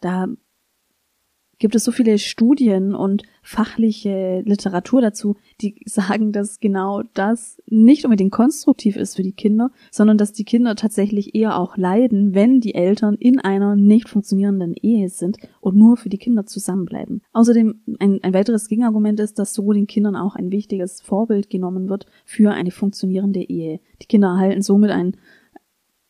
Da 0.00 0.26
gibt 1.58 1.74
es 1.74 1.84
so 1.84 1.92
viele 1.92 2.18
Studien 2.18 2.94
und 2.94 3.22
fachliche 3.42 4.42
Literatur 4.44 5.00
dazu, 5.00 5.36
die 5.60 5.76
sagen, 5.86 6.32
dass 6.32 6.60
genau 6.60 7.02
das 7.14 7.60
nicht 7.66 8.04
unbedingt 8.04 8.32
konstruktiv 8.32 8.96
ist 8.96 9.16
für 9.16 9.22
die 9.22 9.32
Kinder, 9.32 9.70
sondern 9.90 10.18
dass 10.18 10.32
die 10.32 10.44
Kinder 10.44 10.76
tatsächlich 10.76 11.34
eher 11.34 11.58
auch 11.58 11.76
leiden, 11.76 12.34
wenn 12.34 12.60
die 12.60 12.74
Eltern 12.74 13.14
in 13.14 13.40
einer 13.40 13.76
nicht 13.76 14.08
funktionierenden 14.08 14.74
Ehe 14.74 15.08
sind 15.08 15.38
und 15.60 15.76
nur 15.76 15.96
für 15.96 16.08
die 16.08 16.18
Kinder 16.18 16.46
zusammenbleiben. 16.46 17.22
Außerdem 17.32 17.80
ein, 17.98 18.20
ein 18.22 18.34
weiteres 18.34 18.68
Gegenargument 18.68 19.20
ist, 19.20 19.38
dass 19.38 19.54
so 19.54 19.72
den 19.72 19.86
Kindern 19.86 20.16
auch 20.16 20.36
ein 20.36 20.50
wichtiges 20.50 21.00
Vorbild 21.00 21.50
genommen 21.50 21.88
wird 21.88 22.06
für 22.24 22.52
eine 22.52 22.70
funktionierende 22.70 23.40
Ehe. 23.40 23.80
Die 24.02 24.06
Kinder 24.06 24.28
erhalten 24.28 24.62
somit 24.62 24.90
ein 24.90 25.16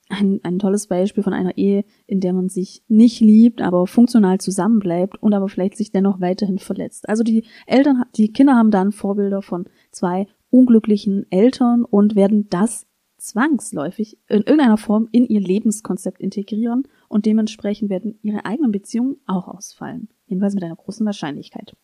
ein, 0.09 0.41
ein 0.43 0.59
tolles 0.59 0.87
Beispiel 0.87 1.23
von 1.23 1.33
einer 1.33 1.57
Ehe, 1.57 1.85
in 2.07 2.21
der 2.21 2.33
man 2.33 2.49
sich 2.49 2.83
nicht 2.89 3.21
liebt, 3.21 3.61
aber 3.61 3.87
funktional 3.87 4.39
zusammenbleibt 4.39 5.23
und 5.23 5.35
aber 5.35 5.49
vielleicht 5.49 5.77
sich 5.77 5.93
dennoch 5.93 6.21
weiterhin 6.21 6.59
verletzt. 6.59 7.09
Also 7.09 7.23
die 7.23 7.45
Eltern, 7.67 8.05
die 8.17 8.33
Kinder 8.33 8.55
haben 8.57 8.71
dann 8.71 8.93
Vorbilder 8.93 9.43
von 9.43 9.67
zwei 9.91 10.27
unglücklichen 10.51 11.27
Eltern 11.31 11.85
und 11.85 12.17
werden 12.17 12.49
das 12.49 12.87
zwangsläufig 13.19 14.19
in 14.29 14.39
irgendeiner 14.39 14.79
Form 14.79 15.09
in 15.13 15.27
ihr 15.27 15.41
Lebenskonzept 15.41 16.21
integrieren 16.21 16.85
und 17.09 17.27
dementsprechend 17.27 17.91
werden 17.91 18.19
ihre 18.23 18.45
eigenen 18.45 18.73
Beziehungen 18.73 19.17
auch 19.27 19.49
ausfallen. 19.49 20.09
Jedenfalls 20.27 20.55
mit 20.55 20.63
einer 20.63 20.77
großen 20.77 21.05
Wahrscheinlichkeit. 21.05 21.75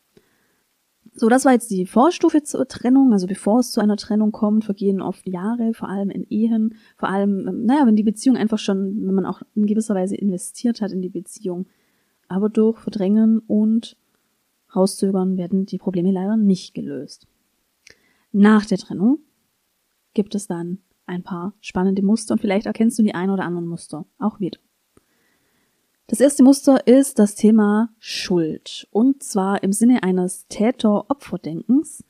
So, 1.16 1.28
das 1.28 1.44
war 1.44 1.52
jetzt 1.52 1.70
die 1.70 1.86
Vorstufe 1.86 2.42
zur 2.42 2.66
Trennung. 2.66 3.12
Also 3.12 3.28
bevor 3.28 3.60
es 3.60 3.70
zu 3.70 3.80
einer 3.80 3.96
Trennung 3.96 4.32
kommt, 4.32 4.64
vergehen 4.64 5.00
oft 5.00 5.28
Jahre, 5.28 5.72
vor 5.72 5.88
allem 5.88 6.10
in 6.10 6.26
Ehen, 6.28 6.74
vor 6.96 7.08
allem, 7.08 7.46
ähm, 7.46 7.64
naja, 7.66 7.86
wenn 7.86 7.94
die 7.94 8.02
Beziehung 8.02 8.36
einfach 8.36 8.58
schon, 8.58 9.06
wenn 9.06 9.14
man 9.14 9.26
auch 9.26 9.42
in 9.54 9.66
gewisser 9.66 9.94
Weise 9.94 10.16
investiert 10.16 10.80
hat 10.80 10.90
in 10.90 11.02
die 11.02 11.10
Beziehung. 11.10 11.66
Aber 12.26 12.48
durch 12.48 12.80
Verdrängen 12.80 13.38
und 13.46 13.96
Rauszögern 14.74 15.36
werden 15.36 15.66
die 15.66 15.78
Probleme 15.78 16.10
leider 16.10 16.36
nicht 16.36 16.74
gelöst. 16.74 17.28
Nach 18.32 18.66
der 18.66 18.78
Trennung 18.78 19.18
gibt 20.14 20.34
es 20.34 20.48
dann 20.48 20.78
ein 21.06 21.22
paar 21.22 21.54
spannende 21.60 22.02
Muster 22.02 22.32
und 22.32 22.40
vielleicht 22.40 22.66
erkennst 22.66 22.98
du 22.98 23.04
die 23.04 23.14
ein 23.14 23.30
oder 23.30 23.44
anderen 23.44 23.68
Muster 23.68 24.04
auch 24.18 24.40
wieder. 24.40 24.58
Das 26.06 26.20
erste 26.20 26.42
Muster 26.42 26.86
ist 26.86 27.18
das 27.18 27.34
Thema 27.34 27.88
Schuld. 27.98 28.86
Und 28.90 29.22
zwar 29.22 29.62
im 29.62 29.72
Sinne 29.72 30.02
eines 30.02 30.46
Täter-Opfer-Denkens. 30.48 32.04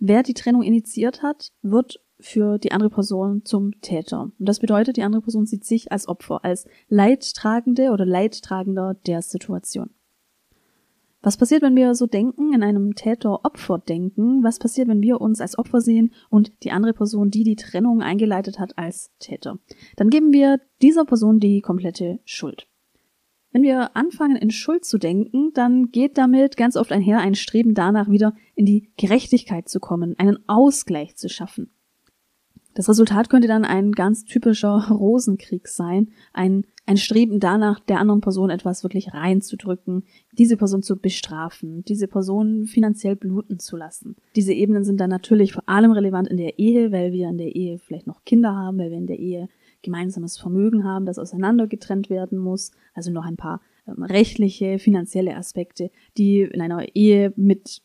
Wer 0.00 0.24
die 0.24 0.34
Trennung 0.34 0.62
initiiert 0.62 1.22
hat, 1.22 1.52
wird 1.62 2.00
für 2.18 2.58
die 2.58 2.72
andere 2.72 2.90
Person 2.90 3.44
zum 3.44 3.80
Täter. 3.80 4.32
Und 4.36 4.48
das 4.48 4.58
bedeutet, 4.58 4.96
die 4.96 5.04
andere 5.04 5.22
Person 5.22 5.46
sieht 5.46 5.64
sich 5.64 5.92
als 5.92 6.08
Opfer, 6.08 6.44
als 6.44 6.66
Leidtragende 6.88 7.90
oder 7.90 8.04
Leidtragender 8.04 8.94
der 9.06 9.22
Situation. 9.22 9.90
Was 11.22 11.36
passiert, 11.36 11.62
wenn 11.62 11.76
wir 11.76 11.94
so 11.94 12.06
denken, 12.06 12.52
in 12.52 12.64
einem 12.64 12.96
Täter-Opfer-Denken? 12.96 14.42
Was 14.42 14.58
passiert, 14.58 14.88
wenn 14.88 15.02
wir 15.02 15.20
uns 15.20 15.40
als 15.40 15.56
Opfer 15.56 15.80
sehen 15.80 16.12
und 16.30 16.52
die 16.64 16.72
andere 16.72 16.92
Person, 16.92 17.30
die 17.30 17.44
die 17.44 17.54
Trennung 17.54 18.02
eingeleitet 18.02 18.58
hat, 18.58 18.76
als 18.76 19.12
Täter? 19.20 19.60
Dann 19.96 20.10
geben 20.10 20.32
wir 20.32 20.60
dieser 20.82 21.04
Person 21.04 21.38
die 21.38 21.60
komplette 21.60 22.18
Schuld. 22.24 22.66
Wenn 23.52 23.62
wir 23.62 23.96
anfangen, 23.96 24.36
in 24.36 24.50
Schuld 24.50 24.84
zu 24.84 24.98
denken, 24.98 25.52
dann 25.54 25.90
geht 25.90 26.18
damit 26.18 26.56
ganz 26.56 26.76
oft 26.76 26.90
einher 26.90 27.20
ein 27.20 27.34
Streben 27.36 27.74
danach, 27.74 28.08
wieder 28.08 28.34
in 28.56 28.66
die 28.66 28.90
Gerechtigkeit 28.96 29.68
zu 29.68 29.78
kommen, 29.78 30.18
einen 30.18 30.38
Ausgleich 30.48 31.16
zu 31.16 31.28
schaffen. 31.28 31.70
Das 32.74 32.88
Resultat 32.88 33.28
könnte 33.28 33.48
dann 33.48 33.64
ein 33.64 33.92
ganz 33.92 34.24
typischer 34.24 34.88
Rosenkrieg 34.90 35.68
sein, 35.68 36.08
ein, 36.32 36.64
ein 36.86 36.96
Streben 36.96 37.38
danach, 37.38 37.80
der 37.80 38.00
anderen 38.00 38.20
Person 38.20 38.50
etwas 38.50 38.82
wirklich 38.82 39.12
reinzudrücken, 39.12 40.04
diese 40.32 40.56
Person 40.56 40.82
zu 40.82 40.96
bestrafen, 40.96 41.84
diese 41.84 42.08
Person 42.08 42.64
finanziell 42.64 43.16
bluten 43.16 43.58
zu 43.58 43.76
lassen. 43.76 44.16
Diese 44.36 44.54
Ebenen 44.54 44.84
sind 44.84 45.00
dann 45.00 45.10
natürlich 45.10 45.52
vor 45.52 45.64
allem 45.66 45.92
relevant 45.92 46.28
in 46.28 46.38
der 46.38 46.58
Ehe, 46.58 46.92
weil 46.92 47.12
wir 47.12 47.28
in 47.28 47.38
der 47.38 47.54
Ehe 47.54 47.78
vielleicht 47.78 48.06
noch 48.06 48.24
Kinder 48.24 48.54
haben, 48.54 48.78
weil 48.78 48.90
wir 48.90 48.98
in 48.98 49.06
der 49.06 49.18
Ehe 49.18 49.48
gemeinsames 49.82 50.38
Vermögen 50.38 50.84
haben, 50.84 51.06
das 51.06 51.18
auseinandergetrennt 51.18 52.08
werden 52.08 52.38
muss, 52.38 52.70
also 52.94 53.10
noch 53.10 53.26
ein 53.26 53.36
paar 53.36 53.60
ähm, 53.86 54.02
rechtliche, 54.04 54.78
finanzielle 54.78 55.36
Aspekte, 55.36 55.90
die 56.16 56.42
in 56.42 56.60
einer 56.60 56.94
Ehe 56.94 57.32
mit 57.36 57.82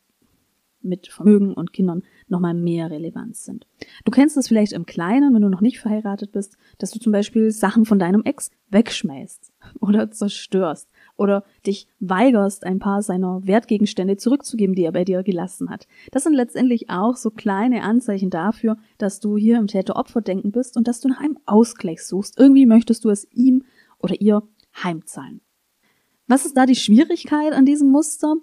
mit 0.87 1.07
Vermögen 1.07 1.53
und 1.53 1.73
Kindern 1.73 2.03
nochmal 2.29 2.53
mehr 2.53 2.91
Relevanz 2.91 3.45
sind. 3.45 3.67
Du 4.05 4.11
kennst 4.11 4.37
es 4.37 4.47
vielleicht 4.47 4.73
im 4.73 4.85
Kleinen, 4.85 5.33
wenn 5.33 5.41
du 5.41 5.49
noch 5.49 5.61
nicht 5.61 5.79
verheiratet 5.79 6.31
bist, 6.31 6.57
dass 6.77 6.91
du 6.91 6.99
zum 6.99 7.11
Beispiel 7.11 7.51
Sachen 7.51 7.85
von 7.85 7.99
deinem 7.99 8.23
Ex 8.23 8.51
wegschmeißt 8.69 9.53
oder 9.79 10.11
zerstörst 10.11 10.89
oder 11.15 11.43
dich 11.65 11.87
weigerst, 11.99 12.65
ein 12.65 12.79
paar 12.79 13.01
seiner 13.01 13.45
Wertgegenstände 13.45 14.17
zurückzugeben, 14.17 14.75
die 14.75 14.83
er 14.83 14.91
bei 14.91 15.05
dir 15.05 15.23
gelassen 15.23 15.69
hat. 15.69 15.87
Das 16.11 16.23
sind 16.23 16.33
letztendlich 16.33 16.89
auch 16.89 17.15
so 17.15 17.31
kleine 17.31 17.83
Anzeichen 17.83 18.29
dafür, 18.29 18.77
dass 18.97 19.19
du 19.19 19.37
hier 19.37 19.57
im 19.57 19.67
Täter-Opfer-Denken 19.67 20.51
bist 20.51 20.77
und 20.77 20.87
dass 20.87 20.99
du 20.99 21.07
nach 21.07 21.19
einem 21.19 21.39
Ausgleich 21.45 22.03
suchst. 22.03 22.37
Irgendwie 22.37 22.65
möchtest 22.65 23.05
du 23.05 23.09
es 23.09 23.27
ihm 23.31 23.63
oder 23.99 24.19
ihr 24.19 24.43
heimzahlen. 24.83 25.41
Was 26.27 26.45
ist 26.45 26.57
da 26.57 26.65
die 26.65 26.75
Schwierigkeit 26.75 27.53
an 27.53 27.65
diesem 27.65 27.89
Muster? 27.89 28.35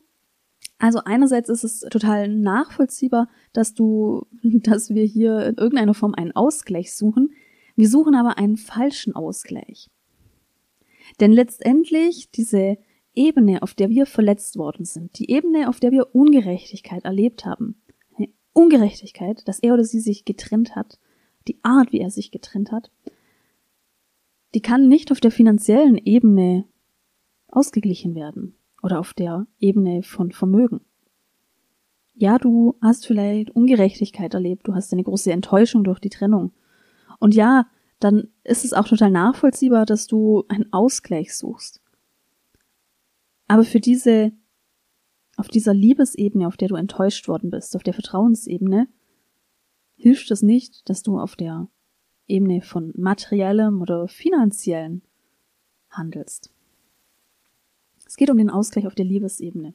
Also 0.79 1.01
einerseits 1.05 1.49
ist 1.49 1.65
es 1.65 1.81
total 1.81 2.29
nachvollziehbar, 2.29 3.29
dass 3.53 3.75
du, 3.75 4.27
dass 4.43 4.91
wir 4.91 5.05
hier 5.05 5.47
in 5.47 5.57
irgendeiner 5.57 5.95
Form 5.95 6.15
einen 6.15 6.33
Ausgleich 6.33 6.95
suchen. 6.95 7.33
Wir 7.77 7.89
suchen 7.89 8.15
aber 8.15 8.39
einen 8.39 8.57
falschen 8.57 9.15
Ausgleich. 9.15 9.91
Denn 11.21 11.33
letztendlich 11.33 12.31
diese 12.31 12.79
Ebene, 13.15 13.63
auf 13.63 13.75
der 13.75 13.91
wir 13.91 14.07
verletzt 14.07 14.57
worden 14.57 14.85
sind, 14.85 15.19
die 15.19 15.31
Ebene, 15.31 15.69
auf 15.69 15.79
der 15.79 15.93
wir 15.93 16.15
Ungerechtigkeit 16.15 17.05
erlebt 17.05 17.45
haben, 17.45 17.81
Ungerechtigkeit, 18.53 19.47
dass 19.49 19.59
er 19.59 19.75
oder 19.75 19.85
sie 19.85 20.01
sich 20.01 20.25
getrennt 20.25 20.77
hat, 20.77 20.99
die 21.49 21.59
Art, 21.63 21.93
wie 21.93 22.01
er 22.01 22.11
sich 22.11 22.31
getrennt 22.31 22.73
hat, 22.73 22.91
die 24.55 24.63
kann 24.63 24.89
nicht 24.89 25.11
auf 25.11 25.21
der 25.21 25.33
finanziellen 25.33 25.99
Ebene 25.99 26.65
ausgeglichen 27.49 28.15
werden 28.15 28.55
oder 28.85 29.01
auf 29.01 29.15
der 29.15 29.47
Ebene 29.59 30.03
von 30.03 30.31
Vermögen. 30.31 30.83
Ja, 32.13 32.39
du 32.39 32.77
hast 32.83 33.07
vielleicht 33.07 33.51
Ungerechtigkeit 33.51 34.35
erlebt, 34.35 34.69
du 34.69 34.75
hast 34.75 34.93
eine 34.93 35.03
große 35.03 35.33
Enttäuschung 35.33 35.85
durch 35.85 36.01
die 36.01 36.11
Trennung. 36.11 36.53
Und 37.19 37.35
ja, 37.35 37.67
dann 37.99 38.29
ist 38.45 38.63
es 38.63 38.75
auch 38.75 38.87
total 38.87 39.11
nachvollziehbar, 39.11 39.87
dass 39.87 40.07
du 40.07 40.45
einen 40.49 40.71
Ausgleich 40.71 41.35
suchst. 41.35 41.81
Aber 43.49 43.65
für 43.65 43.81
diese, 43.81 44.33
auf 45.39 45.49
dieser 45.49 45.73
Liebesebene, 45.73 46.47
auf 46.47 46.59
der 46.59 46.69
du 46.69 46.77
enttäuscht 46.77 47.27
worden 47.27 47.51
bist, 47.51 47.75
auf 47.77 47.83
der 47.83 47.95
Vertrauensebene, 47.95 48.87
hilft 49.97 50.31
es 50.31 50.43
nicht, 50.43 50.89
dass 50.91 51.03
du 51.03 51.19
auf 51.19 51.37
der 51.37 51.69
Ebene 52.27 52.61
von 52.61 52.93
materiellem 52.97 53.81
oder 53.81 54.09
finanziellen 54.09 55.03
handelst. 55.89 56.54
Es 58.15 58.17
geht 58.17 58.31
um 58.31 58.39
den 58.39 58.49
Ausgleich 58.49 58.87
auf 58.87 58.95
der 58.95 59.05
Liebesebene. 59.05 59.75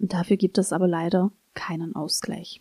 Und 0.00 0.12
dafür 0.12 0.36
gibt 0.36 0.58
es 0.58 0.72
aber 0.72 0.88
leider 0.88 1.30
keinen 1.54 1.94
Ausgleich. 1.94 2.60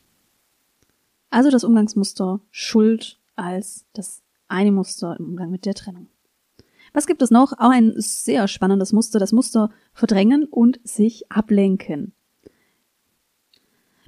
Also 1.32 1.50
das 1.50 1.64
Umgangsmuster 1.64 2.42
Schuld 2.52 3.20
als 3.36 3.88
das 3.94 4.22
eine 4.50 4.72
Muster 4.72 5.18
im 5.18 5.26
Umgang 5.26 5.50
mit 5.50 5.66
der 5.66 5.74
Trennung. 5.74 6.10
Was 6.94 7.08
gibt 7.08 7.24
es 7.24 7.32
noch? 7.32 7.54
Auch 7.54 7.72
ein 7.72 7.94
sehr 7.98 8.48
spannendes 8.48 8.94
Muster, 8.94 9.18
das 9.18 9.32
Muster 9.32 9.72
Verdrängen 9.94 10.44
und 10.44 10.80
sich 10.84 11.32
ablenken. 11.32 12.14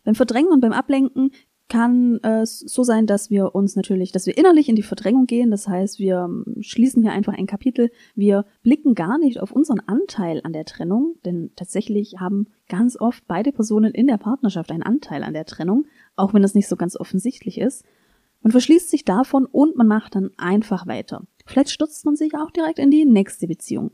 Beim 0.04 0.14
Verdrängen 0.14 0.52
und 0.52 0.62
beim 0.62 0.72
Ablenken 0.72 1.32
kann 1.72 2.20
es 2.22 2.64
äh, 2.64 2.68
so 2.68 2.84
sein, 2.84 3.08
dass 3.08 3.30
wir 3.30 3.56
uns 3.56 3.78
natürlich, 3.78 4.12
dass 4.12 4.26
wir 4.26 4.38
innerlich 4.38 4.68
in 4.68 4.76
die 4.76 4.84
Verdrängung 4.84 5.26
gehen. 5.26 5.52
Das 5.52 5.70
heißt, 5.70 6.00
wir 6.00 6.26
ähm, 6.26 6.58
schließen 6.60 7.02
hier 7.02 7.14
einfach 7.14 7.32
ein 7.32 7.48
Kapitel. 7.48 7.92
Wir 8.14 8.46
blicken 8.62 8.94
gar 8.94 9.18
nicht 9.18 9.40
auf 9.40 9.54
unseren 9.54 9.80
Anteil 9.80 10.42
an 10.44 10.52
der 10.52 10.66
Trennung, 10.66 11.16
denn 11.24 11.52
tatsächlich 11.56 12.16
haben 12.20 12.48
ganz 12.68 13.00
oft 13.00 13.26
beide 13.26 13.54
Personen 13.54 13.94
in 13.94 14.08
der 14.08 14.18
Partnerschaft 14.18 14.70
einen 14.70 14.84
Anteil 14.84 15.24
an 15.24 15.34
der 15.34 15.46
Trennung, 15.46 15.86
auch 16.18 16.34
wenn 16.34 16.42
das 16.42 16.56
nicht 16.56 16.68
so 16.68 16.76
ganz 16.76 16.98
offensichtlich 16.98 17.58
ist. 17.58 17.86
Man 18.42 18.52
verschließt 18.52 18.90
sich 18.90 19.06
davon 19.06 19.46
und 19.46 19.78
man 19.78 19.88
macht 19.88 20.16
dann 20.16 20.32
einfach 20.36 20.88
weiter. 20.88 21.24
Vielleicht 21.46 21.70
stürzt 21.70 22.04
man 22.04 22.18
sich 22.18 22.36
auch 22.36 22.52
direkt 22.52 22.80
in 22.80 22.92
die 22.92 23.06
nächste 23.06 23.48
Beziehung. 23.48 23.92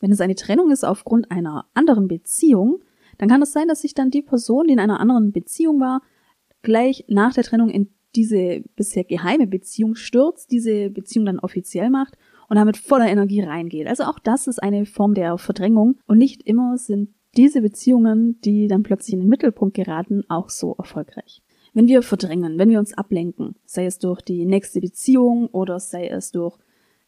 Wenn 0.00 0.10
es 0.10 0.22
eine 0.22 0.36
Trennung 0.36 0.70
ist 0.70 0.84
aufgrund 0.84 1.30
einer 1.30 1.66
anderen 1.74 2.08
Beziehung, 2.08 2.80
dann 3.18 3.28
kann 3.28 3.42
es 3.42 3.52
sein, 3.52 3.68
dass 3.68 3.82
sich 3.82 3.94
dann 3.94 4.10
die 4.10 4.22
Person, 4.22 4.66
die 4.66 4.72
in 4.72 4.80
einer 4.80 5.00
anderen 5.00 5.32
Beziehung 5.32 5.80
war, 5.80 6.02
gleich 6.62 7.04
nach 7.08 7.34
der 7.34 7.44
Trennung 7.44 7.70
in 7.70 7.90
diese 8.16 8.62
bisher 8.76 9.04
geheime 9.04 9.46
Beziehung 9.46 9.94
stürzt, 9.94 10.50
diese 10.50 10.90
Beziehung 10.90 11.26
dann 11.26 11.40
offiziell 11.40 11.90
macht 11.90 12.16
und 12.48 12.56
damit 12.56 12.76
voller 12.76 13.08
Energie 13.08 13.40
reingeht. 13.40 13.86
Also 13.86 14.04
auch 14.04 14.18
das 14.18 14.46
ist 14.46 14.62
eine 14.62 14.86
Form 14.86 15.14
der 15.14 15.36
Verdrängung 15.38 15.96
und 16.06 16.18
nicht 16.18 16.42
immer 16.42 16.78
sind 16.78 17.10
diese 17.36 17.62
Beziehungen, 17.62 18.40
die 18.42 18.68
dann 18.68 18.84
plötzlich 18.84 19.14
in 19.14 19.20
den 19.20 19.28
Mittelpunkt 19.28 19.74
geraten, 19.74 20.22
auch 20.28 20.50
so 20.50 20.74
erfolgreich. 20.78 21.42
Wenn 21.72 21.88
wir 21.88 22.02
verdrängen, 22.02 22.58
wenn 22.58 22.70
wir 22.70 22.78
uns 22.78 22.96
ablenken, 22.96 23.56
sei 23.64 23.86
es 23.86 23.98
durch 23.98 24.22
die 24.22 24.46
nächste 24.46 24.80
Beziehung 24.80 25.48
oder 25.48 25.80
sei 25.80 26.06
es 26.06 26.30
durch 26.30 26.56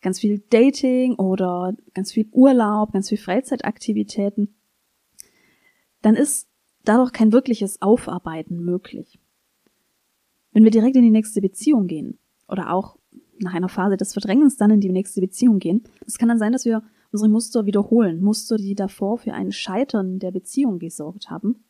ganz 0.03 0.19
viel 0.19 0.43
Dating 0.51 1.15
oder 1.15 1.75
ganz 1.95 2.13
viel 2.13 2.29
Urlaub, 2.33 2.93
ganz 2.93 3.09
viel 3.09 3.19
Freizeitaktivitäten, 3.19 4.57
dann 6.07 6.15
ist 6.15 6.47
dadurch 6.85 7.13
kein 7.13 7.33
wirkliches 7.33 7.83
Aufarbeiten 7.83 8.65
möglich. 8.65 9.19
Wenn 10.53 10.63
wir 10.63 10.71
direkt 10.71 10.95
in 10.95 11.03
die 11.03 11.11
nächste 11.11 11.41
Beziehung 11.41 11.89
gehen 11.89 12.21
oder 12.47 12.73
auch 12.73 12.97
nach 13.41 13.55
einer 13.55 13.69
Phase 13.69 13.97
des 13.97 14.13
Verdrängens 14.13 14.57
dann 14.57 14.71
in 14.71 14.81
die 14.81 14.93
nächste 14.93 15.21
Beziehung 15.21 15.59
gehen, 15.59 15.83
es 16.07 16.17
kann 16.17 16.29
dann 16.29 16.39
sein, 16.39 16.53
dass 16.53 16.65
wir 16.65 16.85
unsere 17.11 17.29
Muster 17.29 17.67
wiederholen, 17.67 18.23
Muster, 18.23 18.57
die 18.57 18.77
davor 18.77 19.19
für 19.19 19.35
ein 19.35 19.51
Scheitern 19.51 20.21
der 20.21 20.31
Beziehung 20.31 20.79
gesorgt 20.79 21.29
haben. 21.29 21.65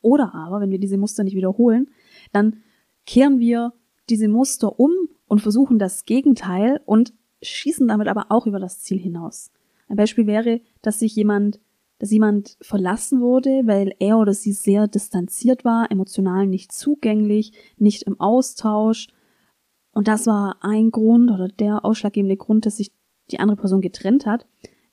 Oder 0.00 0.34
aber, 0.34 0.60
wenn 0.60 0.72
wir 0.72 0.80
diese 0.80 0.98
Muster 0.98 1.22
nicht 1.22 1.36
wiederholen, 1.36 1.90
dann 2.32 2.56
kehren 3.06 3.38
wir 3.38 3.72
diese 4.10 4.26
Muster 4.26 4.80
um 4.80 4.90
und 5.28 5.42
versuchen 5.42 5.78
das 5.78 6.06
Gegenteil 6.06 6.80
und 6.86 7.14
schießen 7.40 7.86
damit 7.86 8.08
aber 8.08 8.32
auch 8.32 8.48
über 8.48 8.58
das 8.58 8.80
Ziel 8.80 8.98
hinaus. 8.98 9.52
Ein 9.86 9.96
Beispiel 9.96 10.26
wäre, 10.26 10.60
dass 10.82 10.98
sich 10.98 11.14
jemand 11.14 11.60
dass 12.04 12.10
jemand 12.10 12.58
verlassen 12.60 13.22
wurde, 13.22 13.62
weil 13.64 13.94
er 13.98 14.18
oder 14.18 14.34
sie 14.34 14.52
sehr 14.52 14.88
distanziert 14.88 15.64
war, 15.64 15.90
emotional 15.90 16.46
nicht 16.46 16.70
zugänglich, 16.70 17.52
nicht 17.78 18.02
im 18.02 18.20
Austausch. 18.20 19.08
Und 19.90 20.06
das 20.06 20.26
war 20.26 20.58
ein 20.60 20.90
Grund 20.90 21.30
oder 21.30 21.48
der 21.48 21.82
ausschlaggebende 21.82 22.36
Grund, 22.36 22.66
dass 22.66 22.76
sich 22.76 22.92
die 23.30 23.40
andere 23.40 23.56
Person 23.56 23.80
getrennt 23.80 24.26
hat. 24.26 24.46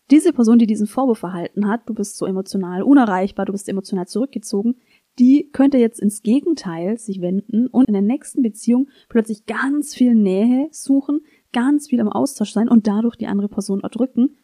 Diese 0.10 0.32
Person, 0.32 0.58
die 0.58 0.68
diesen 0.68 0.88
Vorwurf 0.88 1.22
erhalten 1.24 1.68
hat, 1.68 1.82
du 1.89 1.94
bist 1.94 2.15
so 2.15 2.25
emotional 2.25 2.82
unerreichbar, 2.82 3.46
du 3.46 3.51
bist 3.51 3.68
emotional 3.68 4.08
zurückgezogen, 4.08 4.77
die 5.20 5.50
könnte 5.51 5.80
jetzt 5.80 6.00
ins 6.00 6.22
Gegenteil 6.22 6.98
sich 6.98 7.20
wenden 7.20 7.68
und 7.68 7.89
in 7.89 7.94
der 7.94 8.01
nächsten 8.01 8.41
Beziehung 8.41 8.88
plötzlich 9.10 9.46
ganz 9.48 9.94
viel 9.94 10.15
Nähe 10.15 10.70
suchen, 10.72 11.20
ganz 11.51 11.89
viel 11.89 12.00
im 12.00 12.08
Austausch 12.08 12.53
sein 12.53 12.70
und 12.70 12.88
dadurch 12.88 13.18
die 13.18 13.27
andere 13.27 13.50
Person 13.50 13.82
erdrücken 13.82 14.38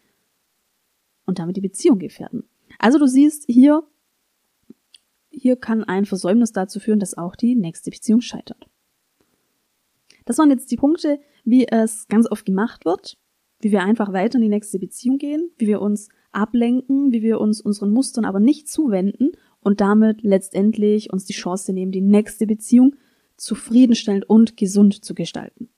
und 1.27 1.37
damit 1.37 1.55
die 1.55 1.61
Beziehung 1.61 1.99
gefährden. 1.99 2.43
Also 2.79 2.99
du 2.99 3.07
siehst 3.07 3.45
hier, 3.47 3.83
hier 5.29 5.55
kann 5.55 5.83
ein 5.83 6.05
Versäumnis 6.05 6.51
dazu 6.51 6.79
führen, 6.79 6.99
dass 6.99 7.17
auch 7.17 7.35
die 7.35 7.55
nächste 7.55 7.91
Beziehung 7.91 8.21
scheitert. 8.21 8.67
Das 10.25 10.37
waren 10.37 10.49
jetzt 10.49 10.71
die 10.71 10.77
Punkte, 10.77 11.19
wie 11.45 11.67
es 11.67 12.07
ganz 12.07 12.29
oft 12.29 12.45
gemacht 12.45 12.85
wird. 12.85 13.17
wie 13.59 13.71
wir 13.71 13.81
einfach 13.81 14.13
weiter 14.13 14.35
in 14.35 14.43
die 14.43 14.49
nächste 14.49 14.77
Beziehung 14.77 15.17
gehen, 15.17 15.49
wie 15.57 15.65
wir 15.65 15.81
uns 15.81 16.09
ablenken, 16.31 17.11
wie 17.11 17.23
wir 17.23 17.41
uns 17.41 17.59
unseren 17.59 17.91
Mustern 17.91 18.23
aber 18.23 18.39
nicht 18.39 18.67
zuwenden 18.69 19.31
und 19.61 19.81
damit 19.81 20.21
letztendlich 20.21 21.11
uns 21.11 21.25
die 21.25 21.33
Chance 21.33 21.73
nehmen, 21.73 21.91
die 21.91 22.01
nächste 22.01 22.45
Beziehung 22.45 22.95
zufriedenstellend 23.35 24.29
und 24.29 24.57
gesund 24.57 25.03
zu 25.03 25.15
gestalten. 25.15 25.69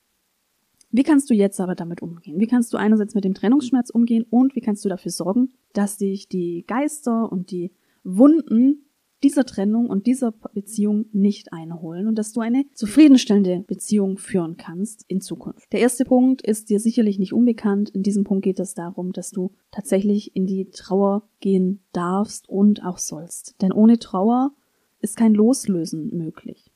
Wie 0.92 1.04
kannst 1.04 1.30
du 1.30 1.34
jetzt 1.34 1.60
aber 1.60 1.74
damit 1.74 2.02
umgehen? 2.02 2.40
Wie 2.40 2.48
kannst 2.48 2.72
du 2.72 2.76
einerseits 2.76 3.14
mit 3.14 3.24
dem 3.24 3.34
Trennungsschmerz 3.34 3.90
umgehen 3.90 4.26
und 4.28 4.56
wie 4.56 4.60
kannst 4.60 4.84
du 4.84 4.88
dafür 4.88 5.12
sorgen, 5.12 5.52
dass 5.72 5.98
dich 5.98 6.28
die 6.28 6.64
Geister 6.66 7.30
und 7.30 7.50
die 7.52 7.72
Wunden 8.02 8.86
dieser 9.22 9.44
Trennung 9.44 9.88
und 9.88 10.06
dieser 10.06 10.32
Beziehung 10.32 11.06
nicht 11.12 11.52
einholen 11.52 12.08
und 12.08 12.16
dass 12.16 12.32
du 12.32 12.40
eine 12.40 12.64
zufriedenstellende 12.72 13.64
Beziehung 13.66 14.16
führen 14.16 14.56
kannst 14.56 15.04
in 15.08 15.20
Zukunft. 15.20 15.72
Der 15.72 15.80
erste 15.80 16.04
Punkt 16.04 16.42
ist 16.42 16.70
dir 16.70 16.80
sicherlich 16.80 17.18
nicht 17.18 17.34
unbekannt. 17.34 17.90
In 17.90 18.02
diesem 18.02 18.24
Punkt 18.24 18.44
geht 18.44 18.58
es 18.58 18.74
darum, 18.74 19.12
dass 19.12 19.30
du 19.30 19.52
tatsächlich 19.70 20.34
in 20.34 20.46
die 20.46 20.70
Trauer 20.70 21.28
gehen 21.40 21.80
darfst 21.92 22.48
und 22.48 22.84
auch 22.84 22.98
sollst. 22.98 23.60
Denn 23.60 23.72
ohne 23.72 23.98
Trauer 23.98 24.52
ist 25.00 25.16
kein 25.16 25.34
Loslösen 25.34 26.16
möglich. 26.16 26.70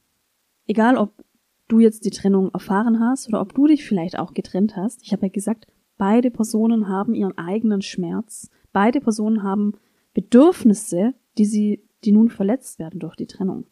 Egal, 0.67 0.97
ob 0.97 1.25
du 1.75 1.81
jetzt 1.81 2.05
die 2.05 2.11
Trennung 2.11 2.51
erfahren 2.53 3.01
hast 3.01 3.29
oder 3.29 3.41
ob 3.41 3.55
du 3.55 3.67
dich 3.67 3.85
vielleicht 3.85 4.19
auch 4.19 4.33
getrennt 4.33 4.77
hast. 4.77 5.03
Ich 5.03 5.13
habe 5.13 5.27
ja 5.27 5.33
gesagt, 5.33 5.67
beide 5.99 6.31
Personen 6.31 6.89
haben 6.89 7.15
ihren 7.15 7.37
eigenen 7.37 7.83
Schmerz. 7.83 8.49
Beide 8.73 9.01
Personen 9.01 9.43
haben 9.43 9.73
Bedürfnisse, 10.15 11.15
die 11.37 11.45
sie, 11.45 11.83
die 12.05 12.13
nun 12.13 12.31
verletzt 12.31 12.79
werden 12.79 13.01
durch 13.01 13.17
die 13.17 13.27
Trennung. 13.27 13.67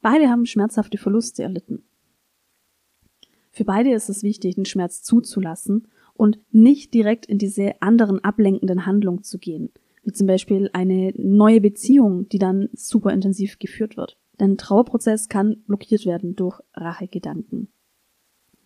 Beide 0.00 0.30
haben 0.30 0.46
schmerzhafte 0.46 0.96
Verluste 0.96 1.42
erlitten. 1.42 1.82
Für 3.50 3.64
beide 3.64 3.92
ist 3.92 4.08
es 4.08 4.22
wichtig, 4.22 4.54
den 4.54 4.64
Schmerz 4.64 5.02
zuzulassen 5.02 5.88
und 6.14 6.38
nicht 6.50 6.94
direkt 6.94 7.26
in 7.26 7.38
diese 7.38 7.82
anderen 7.82 8.22
ablenkenden 8.24 8.86
Handlungen 8.86 9.22
zu 9.22 9.38
gehen, 9.38 9.70
wie 10.02 10.12
zum 10.12 10.26
Beispiel 10.26 10.70
eine 10.72 11.12
neue 11.16 11.60
Beziehung, 11.60 12.28
die 12.28 12.38
dann 12.38 12.68
super 12.72 13.12
intensiv 13.12 13.58
geführt 13.58 13.96
wird. 13.96 14.18
Dein 14.38 14.56
Trauerprozess 14.56 15.28
kann 15.28 15.62
blockiert 15.66 16.06
werden 16.06 16.36
durch 16.36 16.60
Rachegedanken. 16.74 17.68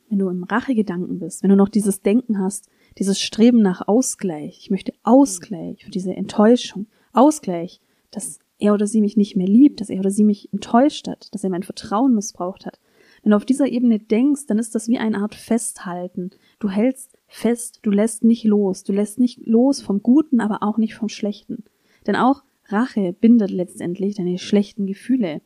Wenn 0.09 0.19
du 0.19 0.29
im 0.29 0.45
Rachegedanken 0.45 1.19
bist, 1.19 1.43
wenn 1.43 1.51
du 1.51 1.57
noch 1.57 1.71
dieses 1.71 2.03
Denken 2.03 2.39
hast, 2.39 2.69
dieses 2.99 3.19
Streben 3.19 3.63
nach 3.63 3.89
Ausgleich, 3.89 4.59
ich 4.61 4.71
möchte 4.71 4.93
Ausgleich 5.03 5.85
für 5.85 5.91
diese 5.91 6.15
Enttäuschung, 6.15 6.87
Ausgleich, 7.15 7.81
dass 8.11 8.39
er 8.59 8.75
oder 8.75 8.87
sie 8.87 9.01
mich 9.01 9.17
nicht 9.17 9.37
mehr 9.37 9.47
liebt, 9.47 9.81
dass 9.81 9.89
er 9.89 10.01
oder 10.01 10.11
sie 10.11 10.25
mich 10.25 10.53
enttäuscht 10.53 11.09
hat, 11.09 11.35
dass 11.35 11.43
er 11.43 11.51
mein 11.51 11.63
Vertrauen 11.63 12.15
missbraucht 12.15 12.67
hat. 12.67 12.79
Wenn 13.23 13.31
du 13.31 13.37
auf 13.37 13.47
dieser 13.47 13.69
Ebene 13.69 13.99
denkst, 13.99 14.47
dann 14.47 14.59
ist 14.59 14.75
das 14.75 14.89
wie 14.89 14.99
eine 14.99 15.19
Art 15.19 15.35
Festhalten. 15.35 16.31
Du 16.59 16.69
hältst 16.69 17.19
fest, 17.27 17.81
du 17.83 17.91
lässt 17.91 18.25
nicht 18.25 18.45
los, 18.45 18.85
du 18.85 18.93
lässt 18.93 19.19
nicht 19.19 19.47
los 19.47 19.81
vom 19.81 20.03
Guten, 20.03 20.41
aber 20.41 20.63
auch 20.63 20.77
nicht 20.77 20.95
vom 20.95 21.09
Schlechten. 21.09 21.65
Denn 22.07 22.17
auch 22.17 22.43
Rache 22.67 23.13
bindet 23.13 23.51
letztendlich 23.51 24.17
deine 24.17 24.39
schlechten 24.39 24.87
Gefühle. 24.87 25.41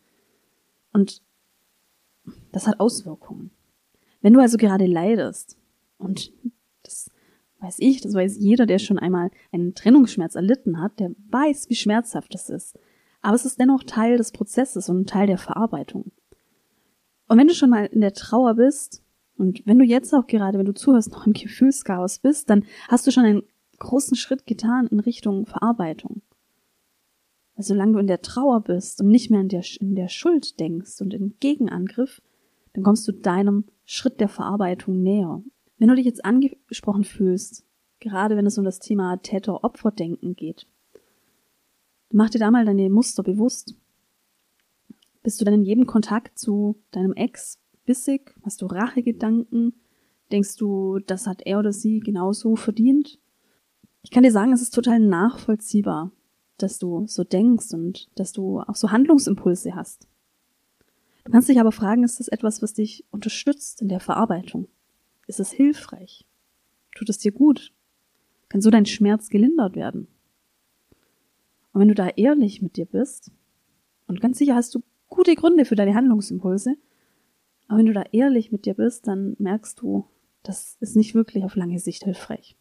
Und 0.96 1.20
das 2.52 2.66
hat 2.66 2.80
Auswirkungen. 2.80 3.50
Wenn 4.22 4.32
du 4.32 4.40
also 4.40 4.56
gerade 4.56 4.86
leidest, 4.86 5.58
und 5.98 6.32
das 6.84 7.10
weiß 7.60 7.76
ich, 7.80 8.00
das 8.00 8.14
weiß 8.14 8.38
jeder, 8.38 8.64
der 8.64 8.78
schon 8.78 8.98
einmal 8.98 9.30
einen 9.52 9.74
Trennungsschmerz 9.74 10.36
erlitten 10.36 10.80
hat, 10.80 10.98
der 10.98 11.10
weiß, 11.28 11.68
wie 11.68 11.74
schmerzhaft 11.74 12.32
das 12.32 12.48
ist. 12.48 12.78
Aber 13.20 13.34
es 13.34 13.44
ist 13.44 13.60
dennoch 13.60 13.82
Teil 13.84 14.16
des 14.16 14.32
Prozesses 14.32 14.88
und 14.88 15.06
Teil 15.06 15.26
der 15.26 15.36
Verarbeitung. 15.36 16.12
Und 17.28 17.36
wenn 17.36 17.48
du 17.48 17.54
schon 17.54 17.68
mal 17.68 17.84
in 17.84 18.00
der 18.00 18.14
Trauer 18.14 18.54
bist, 18.54 19.02
und 19.36 19.66
wenn 19.66 19.78
du 19.78 19.84
jetzt 19.84 20.14
auch 20.14 20.26
gerade, 20.26 20.56
wenn 20.58 20.64
du 20.64 20.72
zuhörst, 20.72 21.12
noch 21.12 21.26
im 21.26 21.34
Gefühlschaos 21.34 22.20
bist, 22.20 22.48
dann 22.48 22.64
hast 22.88 23.06
du 23.06 23.10
schon 23.10 23.26
einen 23.26 23.42
großen 23.80 24.16
Schritt 24.16 24.46
getan 24.46 24.86
in 24.86 25.00
Richtung 25.00 25.44
Verarbeitung. 25.44 26.22
Also 27.56 27.74
solange 27.74 27.94
du 27.94 27.98
in 27.98 28.06
der 28.06 28.22
Trauer 28.22 28.60
bist 28.60 29.00
und 29.00 29.08
nicht 29.08 29.30
mehr 29.30 29.40
in 29.40 29.48
der, 29.48 29.64
in 29.80 29.94
der 29.94 30.08
Schuld 30.08 30.60
denkst 30.60 31.00
und 31.00 31.14
in 31.14 31.36
Gegenangriff, 31.40 32.22
dann 32.74 32.84
kommst 32.84 33.08
du 33.08 33.12
deinem 33.12 33.64
Schritt 33.86 34.20
der 34.20 34.28
Verarbeitung 34.28 35.02
näher. 35.02 35.42
Wenn 35.78 35.88
du 35.88 35.94
dich 35.94 36.04
jetzt 36.04 36.24
angesprochen 36.24 37.04
fühlst, 37.04 37.64
gerade 37.98 38.36
wenn 38.36 38.46
es 38.46 38.58
um 38.58 38.64
das 38.64 38.78
Thema 38.78 39.16
Täter-Opfer-Denken 39.16 40.36
geht, 40.36 40.66
mach 42.10 42.28
dir 42.28 42.38
da 42.38 42.50
mal 42.50 42.66
deine 42.66 42.90
Muster 42.90 43.22
bewusst. 43.22 43.74
Bist 45.22 45.40
du 45.40 45.44
dann 45.44 45.54
in 45.54 45.64
jedem 45.64 45.86
Kontakt 45.86 46.38
zu 46.38 46.76
deinem 46.90 47.14
Ex 47.14 47.58
bissig? 47.86 48.34
Hast 48.42 48.60
du 48.60 48.66
Rachegedanken? 48.66 49.74
Denkst 50.30 50.56
du, 50.56 50.98
das 50.98 51.26
hat 51.26 51.40
er 51.46 51.58
oder 51.58 51.72
sie 51.72 52.00
genauso 52.00 52.56
verdient? 52.56 53.18
Ich 54.02 54.10
kann 54.10 54.22
dir 54.22 54.32
sagen, 54.32 54.52
es 54.52 54.62
ist 54.62 54.74
total 54.74 55.00
nachvollziehbar, 55.00 56.12
dass 56.58 56.78
du 56.78 57.06
so 57.06 57.24
denkst 57.24 57.72
und 57.72 58.08
dass 58.14 58.32
du 58.32 58.60
auch 58.60 58.76
so 58.76 58.90
Handlungsimpulse 58.90 59.74
hast. 59.74 60.08
Du 61.24 61.32
kannst 61.32 61.48
dich 61.48 61.60
aber 61.60 61.72
fragen, 61.72 62.04
ist 62.04 62.20
das 62.20 62.28
etwas, 62.28 62.62
was 62.62 62.74
dich 62.74 63.04
unterstützt 63.10 63.82
in 63.82 63.88
der 63.88 64.00
Verarbeitung? 64.00 64.68
Ist 65.26 65.40
es 65.40 65.50
hilfreich? 65.50 66.24
Tut 66.94 67.08
es 67.08 67.18
dir 67.18 67.32
gut? 67.32 67.72
Kann 68.48 68.60
so 68.60 68.70
dein 68.70 68.86
Schmerz 68.86 69.28
gelindert 69.28 69.74
werden? 69.74 70.06
Und 71.72 71.80
wenn 71.80 71.88
du 71.88 71.94
da 71.94 72.08
ehrlich 72.08 72.62
mit 72.62 72.76
dir 72.76 72.86
bist, 72.86 73.32
und 74.06 74.20
ganz 74.20 74.38
sicher 74.38 74.54
hast 74.54 74.74
du 74.74 74.82
gute 75.08 75.34
Gründe 75.34 75.64
für 75.64 75.74
deine 75.74 75.94
Handlungsimpulse, 75.94 76.76
aber 77.68 77.78
wenn 77.78 77.86
du 77.86 77.92
da 77.92 78.04
ehrlich 78.12 78.52
mit 78.52 78.64
dir 78.64 78.74
bist, 78.74 79.08
dann 79.08 79.34
merkst 79.38 79.80
du, 79.80 80.06
das 80.42 80.76
ist 80.80 80.94
nicht 80.94 81.14
wirklich 81.14 81.44
auf 81.44 81.56
lange 81.56 81.78
Sicht 81.80 82.04
hilfreich. 82.04 82.56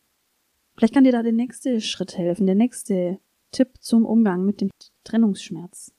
Vielleicht 0.75 0.93
kann 0.93 1.03
dir 1.03 1.11
da 1.11 1.23
der 1.23 1.31
nächste 1.31 1.79
Schritt 1.79 2.17
helfen, 2.17 2.47
der 2.47 2.55
nächste 2.55 3.19
Tipp 3.55 3.69
zum 3.79 4.05
Umgang 4.05 4.43
mit 4.45 4.59
dem 4.59 4.69
Trennungsschmerz. 5.05 5.93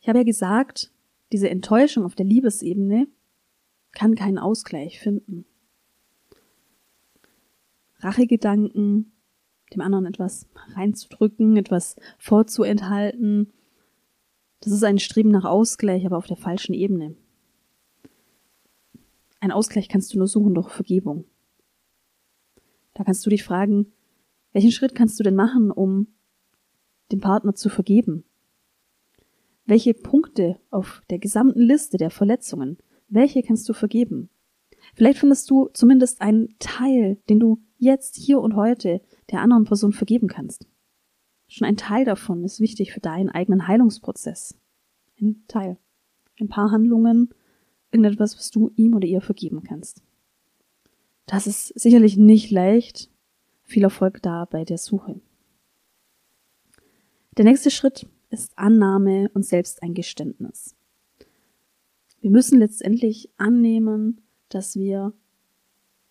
Ich 0.00 0.08
habe 0.08 0.20
ja 0.20 0.24
gesagt, 0.24 0.90
diese 1.32 1.50
Enttäuschung 1.50 2.06
auf 2.06 2.14
der 2.14 2.24
Liebesebene 2.24 3.08
kann 3.92 4.14
keinen 4.14 4.38
Ausgleich 4.38 5.00
finden. 5.00 5.44
Rachegedanken, 7.98 9.12
dem 9.74 9.82
anderen 9.82 10.06
etwas 10.06 10.48
reinzudrücken, 10.74 11.58
etwas 11.58 11.96
vorzuenthalten, 12.18 13.52
das 14.60 14.72
ist 14.72 14.84
ein 14.84 14.98
Streben 14.98 15.30
nach 15.30 15.44
Ausgleich, 15.44 16.06
aber 16.06 16.16
auf 16.16 16.26
der 16.26 16.36
falschen 16.36 16.72
Ebene. 16.72 17.16
Ein 19.40 19.52
Ausgleich 19.52 19.88
kannst 19.90 20.14
du 20.14 20.18
nur 20.18 20.28
suchen 20.28 20.54
durch 20.54 20.70
Vergebung. 20.70 21.24
Da 22.94 23.04
kannst 23.04 23.26
du 23.26 23.30
dich 23.30 23.42
fragen, 23.42 23.92
welchen 24.52 24.72
Schritt 24.72 24.94
kannst 24.94 25.18
du 25.18 25.24
denn 25.24 25.34
machen, 25.34 25.70
um 25.70 26.08
dem 27.10 27.20
Partner 27.20 27.54
zu 27.54 27.68
vergeben? 27.68 28.24
Welche 29.64 29.94
Punkte 29.94 30.58
auf 30.70 31.02
der 31.10 31.18
gesamten 31.18 31.60
Liste 31.60 31.96
der 31.96 32.10
Verletzungen, 32.10 32.78
welche 33.08 33.42
kannst 33.42 33.68
du 33.68 33.72
vergeben? 33.72 34.28
Vielleicht 34.94 35.18
findest 35.18 35.48
du 35.50 35.68
zumindest 35.72 36.20
einen 36.20 36.56
Teil, 36.58 37.18
den 37.28 37.38
du 37.38 37.62
jetzt, 37.78 38.16
hier 38.16 38.40
und 38.40 38.56
heute 38.56 39.00
der 39.30 39.40
anderen 39.40 39.64
Person 39.64 39.92
vergeben 39.92 40.28
kannst. 40.28 40.66
Schon 41.48 41.66
ein 41.66 41.76
Teil 41.76 42.04
davon 42.04 42.44
ist 42.44 42.60
wichtig 42.60 42.92
für 42.92 43.00
deinen 43.00 43.28
eigenen 43.28 43.68
Heilungsprozess. 43.68 44.58
Ein 45.20 45.44
Teil. 45.48 45.78
Ein 46.40 46.48
paar 46.48 46.70
Handlungen, 46.70 47.30
irgendetwas, 47.90 48.36
was 48.36 48.50
du 48.50 48.72
ihm 48.76 48.94
oder 48.94 49.06
ihr 49.06 49.20
vergeben 49.20 49.62
kannst. 49.62 50.02
Das 51.26 51.46
ist 51.46 51.68
sicherlich 51.78 52.16
nicht 52.16 52.50
leicht, 52.50 53.11
viel 53.72 53.84
Erfolg 53.84 54.22
da 54.22 54.44
bei 54.44 54.64
der 54.64 54.78
Suche. 54.78 55.20
Der 57.38 57.44
nächste 57.44 57.70
Schritt 57.70 58.06
ist 58.30 58.56
Annahme 58.56 59.30
und 59.34 59.44
Selbsteingeständnis. 59.44 60.76
Wir 62.20 62.30
müssen 62.30 62.58
letztendlich 62.58 63.30
annehmen, 63.38 64.20
dass 64.50 64.76
wir 64.76 65.14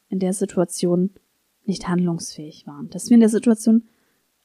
in 0.10 0.19
der 0.19 0.34
Situation 0.34 1.12
nicht 1.63 1.88
handlungsfähig 1.88 2.65
waren, 2.65 2.89
dass 2.89 3.10
wir 3.10 3.15
in 3.15 3.21
der 3.21 3.30
Situation 3.30 3.88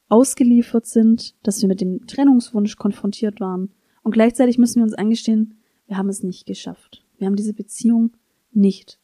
ausgeliefert 0.07 0.85
sind, 0.85 1.35
dass 1.45 1.61
wir 1.61 1.67
mit 1.67 1.81
dem 1.81 2.05
Trennungswunsch 2.05 2.77
konfrontiert 2.77 3.41
waren 3.41 3.73
und 4.03 4.11
gleichzeitig 4.11 4.57
müssen 4.57 4.77
wir 4.77 4.83
uns 4.83 4.93
eingestehen, 4.93 5.55
wir 5.87 5.97
haben 5.97 6.09
es 6.09 6.21
nicht 6.23 6.45
geschafft. 6.45 7.03
Wir 7.17 7.25
haben 7.25 7.35
diese 7.35 7.53
Beziehung 7.53 8.15
nicht 8.51 8.99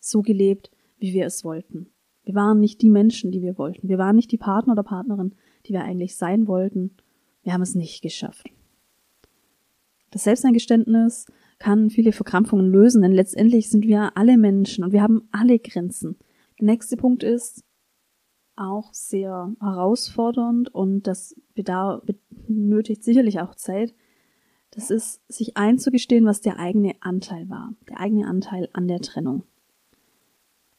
so 0.00 0.22
gelebt, 0.22 0.70
wie 0.98 1.12
wir 1.12 1.26
es 1.26 1.44
wollten. 1.44 1.90
Wir 2.26 2.34
waren 2.34 2.58
nicht 2.58 2.82
die 2.82 2.90
Menschen, 2.90 3.30
die 3.30 3.40
wir 3.40 3.56
wollten. 3.56 3.88
Wir 3.88 3.98
waren 3.98 4.16
nicht 4.16 4.32
die 4.32 4.36
Partner 4.36 4.72
oder 4.72 4.82
Partnerin, 4.82 5.34
die 5.64 5.72
wir 5.72 5.84
eigentlich 5.84 6.16
sein 6.16 6.48
wollten. 6.48 6.96
Wir 7.44 7.52
haben 7.52 7.62
es 7.62 7.76
nicht 7.76 8.02
geschafft. 8.02 8.48
Das 10.10 10.24
Selbsteingeständnis 10.24 11.26
kann 11.58 11.88
viele 11.88 12.10
Verkrampfungen 12.10 12.70
lösen, 12.70 13.02
denn 13.02 13.12
letztendlich 13.12 13.70
sind 13.70 13.86
wir 13.86 14.16
alle 14.16 14.36
Menschen 14.36 14.82
und 14.82 14.92
wir 14.92 15.02
haben 15.02 15.28
alle 15.30 15.60
Grenzen. 15.60 16.16
Der 16.58 16.66
nächste 16.66 16.96
Punkt 16.96 17.22
ist 17.22 17.62
auch 18.56 18.92
sehr 18.92 19.54
herausfordernd 19.60 20.74
und 20.74 21.06
das 21.06 21.36
benötigt 21.54 23.04
sicherlich 23.04 23.40
auch 23.40 23.54
Zeit. 23.54 23.94
Das 24.70 24.90
ist, 24.90 25.20
sich 25.28 25.56
einzugestehen, 25.56 26.24
was 26.24 26.40
der 26.40 26.58
eigene 26.58 26.94
Anteil 27.00 27.48
war, 27.48 27.74
der 27.88 28.00
eigene 28.00 28.26
Anteil 28.26 28.68
an 28.72 28.88
der 28.88 29.00
Trennung. 29.00 29.44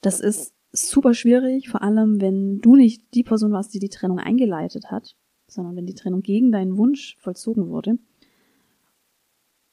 Das 0.02 0.20
ist 0.20 0.54
super 0.78 1.14
schwierig, 1.14 1.70
vor 1.70 1.82
allem 1.82 2.22
wenn 2.22 2.60
du 2.60 2.76
nicht 2.76 3.14
die 3.14 3.24
Person 3.24 3.52
warst, 3.52 3.74
die 3.74 3.80
die 3.80 3.90
Trennung 3.90 4.20
eingeleitet 4.20 4.92
hat, 4.92 5.16
sondern 5.48 5.76
wenn 5.76 5.86
die 5.86 5.96
Trennung 5.96 6.22
gegen 6.22 6.52
deinen 6.52 6.78
Wunsch 6.78 7.18
vollzogen 7.20 7.70
wurde. 7.70 7.98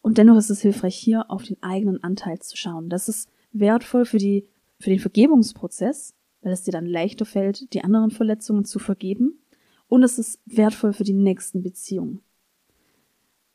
Und 0.00 0.18
dennoch 0.18 0.36
ist 0.36 0.50
es 0.50 0.60
hilfreich, 0.60 0.96
hier 0.96 1.30
auf 1.30 1.44
den 1.44 1.62
eigenen 1.62 2.02
Anteil 2.02 2.38
zu 2.38 2.56
schauen. 2.56 2.88
Das 2.90 3.08
ist 3.08 3.28
wertvoll 3.52 4.04
für 4.04 4.18
die, 4.18 4.46
für 4.78 4.90
den 4.90 4.98
Vergebungsprozess, 4.98 6.14
weil 6.42 6.52
es 6.52 6.62
dir 6.62 6.72
dann 6.72 6.86
leichter 6.86 7.24
fällt, 7.24 7.72
die 7.72 7.82
anderen 7.82 8.10
Verletzungen 8.10 8.64
zu 8.64 8.78
vergeben. 8.78 9.40
Und 9.88 10.02
es 10.02 10.18
ist 10.18 10.40
wertvoll 10.44 10.92
für 10.92 11.04
die 11.04 11.14
nächsten 11.14 11.62
Beziehungen. 11.62 12.20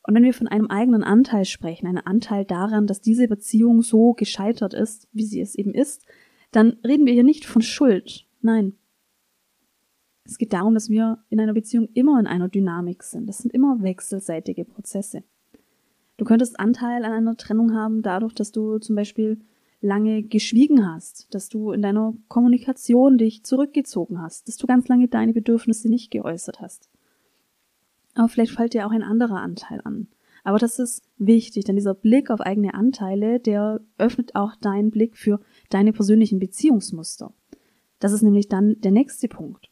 Und 0.04 0.16
wenn 0.16 0.24
wir 0.24 0.34
von 0.34 0.48
einem 0.48 0.68
eigenen 0.68 1.04
Anteil 1.04 1.46
sprechen, 1.46 1.86
einen 1.86 2.00
Anteil 2.00 2.46
daran, 2.46 2.88
dass 2.88 3.02
diese 3.02 3.28
Beziehung 3.28 3.84
so 3.84 4.14
gescheitert 4.14 4.74
ist, 4.74 5.08
wie 5.12 5.26
sie 5.26 5.42
es 5.42 5.54
eben 5.54 5.74
ist, 5.74 6.06
dann 6.52 6.78
reden 6.86 7.06
wir 7.06 7.14
hier 7.14 7.24
nicht 7.24 7.46
von 7.46 7.62
Schuld. 7.62 8.26
Nein. 8.42 8.74
Es 10.26 10.38
geht 10.38 10.54
darum, 10.54 10.74
dass 10.74 10.90
wir 10.90 11.24
in 11.30 11.40
einer 11.40 11.54
Beziehung 11.54 11.90
immer 11.94 12.20
in 12.20 12.28
einer 12.28 12.50
Dynamik 12.50 13.04
sind. 13.04 13.28
Das 13.28 13.40
sind 13.40 13.54
immer 13.54 13.82
wechselseitige 13.82 14.64
Prozesse. 14.64 15.24
Du 16.18 16.26
könntest 16.26 16.60
Anteil 16.60 17.06
an 17.06 17.14
einer 17.14 17.38
Trennung 17.38 17.74
haben 17.74 18.02
dadurch, 18.02 18.34
dass 18.34 18.52
du 18.52 18.78
zum 18.78 18.96
Beispiel 18.96 19.40
lange 19.82 20.24
geschwiegen 20.24 20.86
hast, 20.86 21.34
dass 21.34 21.50
du 21.50 21.72
in 21.72 21.82
deiner 21.82 22.14
Kommunikation 22.28 23.18
dich 23.18 23.44
zurückgezogen 23.44 24.22
hast, 24.22 24.48
dass 24.48 24.58
du 24.58 24.68
ganz 24.68 24.88
lange 24.88 25.08
deine 25.08 25.34
Bedürfnisse 25.34 25.90
nicht 25.90 26.12
geäußert 26.12 26.60
hast. 26.60 26.90
Aber 28.16 28.28
vielleicht 28.28 28.52
fällt 28.52 28.74
dir 28.74 28.86
auch 28.86 28.92
ein 28.92 29.04
anderer 29.04 29.40
Anteil 29.40 29.80
an. 29.84 30.08
Aber 30.50 30.58
das 30.58 30.80
ist 30.80 31.04
wichtig, 31.20 31.66
denn 31.66 31.76
dieser 31.76 31.94
Blick 31.94 32.32
auf 32.32 32.42
eigene 32.42 32.74
Anteile, 32.74 33.40
der 33.40 33.82
öffnet 34.00 34.34
auch 34.34 34.56
deinen 34.56 34.90
Blick 34.90 35.16
für 35.16 35.40
deine 35.70 35.94
persönlichen 35.94 36.40
Beziehungsmuster. 36.40 37.36
Das 38.00 38.14
ist 38.14 38.24
nämlich 38.24 38.48
dann 38.48 38.82
der 38.82 38.90
nächste 38.90 39.28
Punkt. 39.28 39.70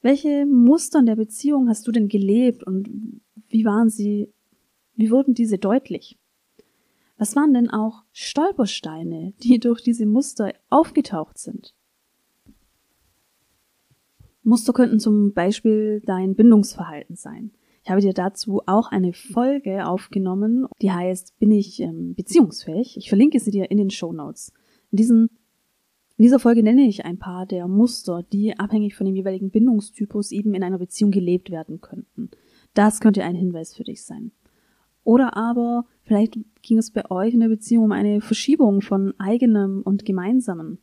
Welche 0.00 0.46
Muster 0.46 1.00
in 1.00 1.04
der 1.04 1.16
Beziehung 1.16 1.68
hast 1.68 1.86
du 1.86 1.92
denn 1.92 2.08
gelebt 2.08 2.64
und 2.64 3.20
wie 3.50 3.66
waren 3.66 3.90
sie, 3.90 4.32
wie 4.94 5.10
wurden 5.10 5.34
diese 5.34 5.58
deutlich? 5.58 6.18
Was 7.18 7.36
waren 7.36 7.52
denn 7.52 7.68
auch 7.68 8.04
Stolpersteine, 8.12 9.34
die 9.42 9.60
durch 9.60 9.82
diese 9.82 10.06
Muster 10.06 10.54
aufgetaucht 10.70 11.36
sind? 11.36 11.74
Muster 14.42 14.72
könnten 14.72 15.00
zum 15.00 15.34
Beispiel 15.34 16.00
dein 16.06 16.34
Bindungsverhalten 16.34 17.14
sein. 17.14 17.50
Ich 17.88 17.90
habe 17.90 18.02
dir 18.02 18.12
dazu 18.12 18.60
auch 18.66 18.90
eine 18.90 19.14
Folge 19.14 19.86
aufgenommen, 19.86 20.66
die 20.82 20.92
heißt 20.92 21.38
Bin 21.38 21.50
ich 21.50 21.80
ähm, 21.80 22.14
beziehungsfähig? 22.14 22.98
Ich 22.98 23.08
verlinke 23.08 23.40
sie 23.40 23.50
dir 23.50 23.70
in 23.70 23.78
den 23.78 23.88
Show 23.88 24.12
Notes. 24.12 24.52
In, 24.90 24.98
in 25.08 25.28
dieser 26.18 26.38
Folge 26.38 26.62
nenne 26.62 26.82
ich 26.82 27.06
ein 27.06 27.18
paar 27.18 27.46
der 27.46 27.66
Muster, 27.66 28.22
die 28.30 28.58
abhängig 28.58 28.94
von 28.94 29.06
dem 29.06 29.16
jeweiligen 29.16 29.48
Bindungstypus 29.48 30.32
eben 30.32 30.52
in 30.52 30.62
einer 30.62 30.76
Beziehung 30.76 31.12
gelebt 31.12 31.50
werden 31.50 31.80
könnten. 31.80 32.28
Das 32.74 33.00
könnte 33.00 33.24
ein 33.24 33.34
Hinweis 33.34 33.74
für 33.74 33.84
dich 33.84 34.04
sein. 34.04 34.32
Oder 35.02 35.34
aber 35.38 35.86
vielleicht 36.02 36.38
ging 36.60 36.76
es 36.76 36.90
bei 36.90 37.10
euch 37.10 37.32
in 37.32 37.40
der 37.40 37.48
Beziehung 37.48 37.84
um 37.84 37.92
eine 37.92 38.20
Verschiebung 38.20 38.82
von 38.82 39.14
eigenem 39.18 39.80
und 39.80 40.04
gemeinsamen. 40.04 40.76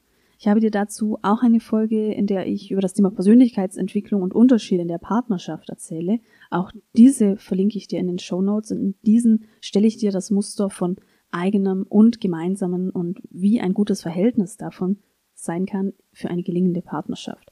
Ich 0.46 0.50
habe 0.50 0.60
dir 0.60 0.70
dazu 0.70 1.18
auch 1.24 1.42
eine 1.42 1.60
Folge, 1.60 2.14
in 2.14 2.28
der 2.28 2.46
ich 2.46 2.70
über 2.70 2.80
das 2.80 2.94
Thema 2.94 3.10
Persönlichkeitsentwicklung 3.10 4.22
und 4.22 4.36
Unterschiede 4.36 4.84
in 4.84 4.88
der 4.88 5.00
Partnerschaft 5.00 5.70
erzähle. 5.70 6.20
Auch 6.52 6.72
diese 6.96 7.36
verlinke 7.36 7.80
ich 7.80 7.88
dir 7.88 7.98
in 7.98 8.06
den 8.06 8.20
Show 8.20 8.44
Notes 8.44 8.70
und 8.70 8.78
in 8.78 8.96
diesen 9.04 9.46
stelle 9.60 9.88
ich 9.88 9.98
dir 9.98 10.12
das 10.12 10.30
Muster 10.30 10.70
von 10.70 10.98
eigenem 11.32 11.82
und 11.90 12.22
gemeinsamen 12.22 12.92
und 12.92 13.24
wie 13.32 13.60
ein 13.60 13.74
gutes 13.74 14.04
Verhältnis 14.04 14.56
davon 14.56 15.00
sein 15.34 15.66
kann 15.66 15.94
für 16.14 16.30
eine 16.30 16.44
gelingende 16.44 16.84
Partnerschaft. 16.84 17.50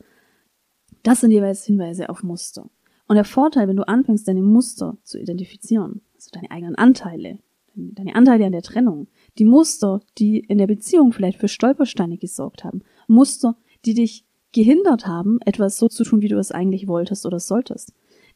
Das 1.02 1.22
sind 1.22 1.32
jeweils 1.32 1.66
Hinweise 1.66 2.10
auf 2.10 2.22
Muster. 2.22 2.70
Und 3.08 3.16
der 3.16 3.26
Vorteil, 3.26 3.68
wenn 3.68 3.78
du 3.78 3.88
anfängst, 3.88 4.28
deine 4.28 4.44
Muster 4.44 5.00
zu 5.02 5.20
identifizieren, 5.20 6.02
also 6.14 6.30
deine 6.32 6.52
eigenen 6.52 6.76
Anteile, 6.76 7.40
deine 7.76 8.16
Anteile 8.16 8.46
an 8.46 8.52
der 8.52 8.62
Trennung, 8.62 9.08
die 9.38 9.46
Muster, 9.46 10.02
die 10.18 10.40
in 10.40 10.58
der 10.58 10.68
Beziehung 10.68 11.12
vielleicht 11.12 11.40
für 11.40 11.48
Stolpersteine 11.48 12.18
gesorgt 12.18 12.64
haben, 12.64 12.82
Muster, 13.08 13.58
die 13.86 13.94
dich 13.94 14.26
gehindert 14.52 15.08
haben, 15.08 15.40
etwas 15.46 15.78
so 15.78 15.88
zu 15.88 16.04
tun, 16.04 16.22
wie 16.22 16.28
du 16.28 16.38
es 16.38 16.52
eigentlich 16.52 16.88
wolltest 16.88 17.26
oder 17.26 17.40
solltest. 17.40 17.94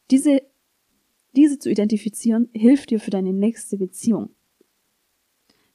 Diese, 0.10 0.42
diese 1.36 1.60
zu 1.60 1.70
identifizieren, 1.70 2.50
hilft 2.54 2.90
dir 2.90 3.00
für 3.00 3.12
deine 3.12 3.34
nächste 3.34 3.78
Beziehung. 3.78 4.30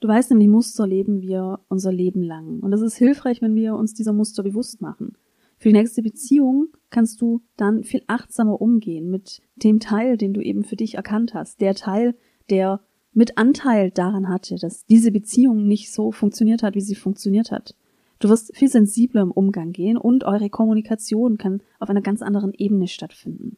Du 0.01 0.09
weißt 0.09 0.31
nämlich, 0.31 0.49
Muster 0.49 0.85
leben 0.85 1.21
wir 1.21 1.61
unser 1.69 1.93
Leben 1.93 2.25
lang. 2.25 2.59
Und 2.59 2.73
es 2.73 2.81
ist 2.81 2.97
hilfreich, 2.97 3.41
wenn 3.41 3.55
wir 3.55 3.77
uns 3.77 3.95
dieser 3.95 4.13
Muster 4.13 4.43
bewusst 4.43 4.81
machen. 4.81 5.13
Für 5.59 5.69
die 5.69 5.79
nächste 5.79 6.03
Beziehung 6.03 6.71
kannst 6.91 7.21
du 7.21 7.41
dann 7.57 7.85
viel 7.85 8.03
achtsamer 8.09 8.61
umgehen 8.61 9.11
mit 9.11 9.41
dem 9.55 9.79
Teil, 9.79 10.17
den 10.17 10.35
du 10.35 10.41
eben 10.41 10.65
für 10.65 10.75
dich 10.75 10.95
erkannt 10.95 11.35
hast. 11.35 11.61
Der 11.61 11.77
Teil, 11.77 12.17
der 12.51 12.81
mit 13.13 13.39
Anteil 13.39 13.91
daran 13.91 14.29
hatte, 14.29 14.57
dass 14.57 14.87
diese 14.87 15.13
Beziehung 15.13 15.67
nicht 15.67 15.93
so 15.93 16.13
funktioniert 16.13 16.63
hat, 16.63 16.75
wie 16.75 16.81
sie 16.81 16.95
funktioniert 16.95 17.51
hat. 17.51 17.75
Du 18.19 18.29
wirst 18.29 18.57
viel 18.57 18.69
sensibler 18.69 19.23
im 19.23 19.33
Umgang 19.33 19.73
gehen 19.73 19.97
und 19.97 20.25
eure 20.25 20.49
Kommunikation 20.49 21.39
kann 21.39 21.63
auf 21.81 21.91
einer 21.91 22.03
ganz 22.03 22.23
anderen 22.23 22.53
Ebene 22.55 22.89
stattfinden. 22.89 23.57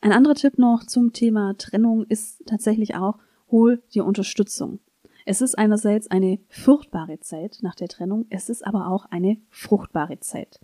Ein 0.00 0.12
anderer 0.12 0.34
Tipp 0.34 0.58
noch 0.58 0.84
zum 0.84 1.12
Thema 1.12 1.54
Trennung 1.58 2.04
ist 2.08 2.44
tatsächlich 2.46 2.94
auch, 2.94 3.18
hol 3.50 3.82
dir 3.92 4.04
Unterstützung. 4.04 4.80
Es 5.26 5.40
ist 5.40 5.56
einerseits 5.56 6.10
eine 6.10 6.40
furchtbare 6.48 7.20
Zeit 7.20 7.58
nach 7.62 7.74
der 7.74 7.88
Trennung, 7.88 8.26
es 8.30 8.48
ist 8.48 8.66
aber 8.66 8.88
auch 8.88 9.06
eine 9.06 9.36
fruchtbare 9.50 10.18
Zeit. 10.20 10.58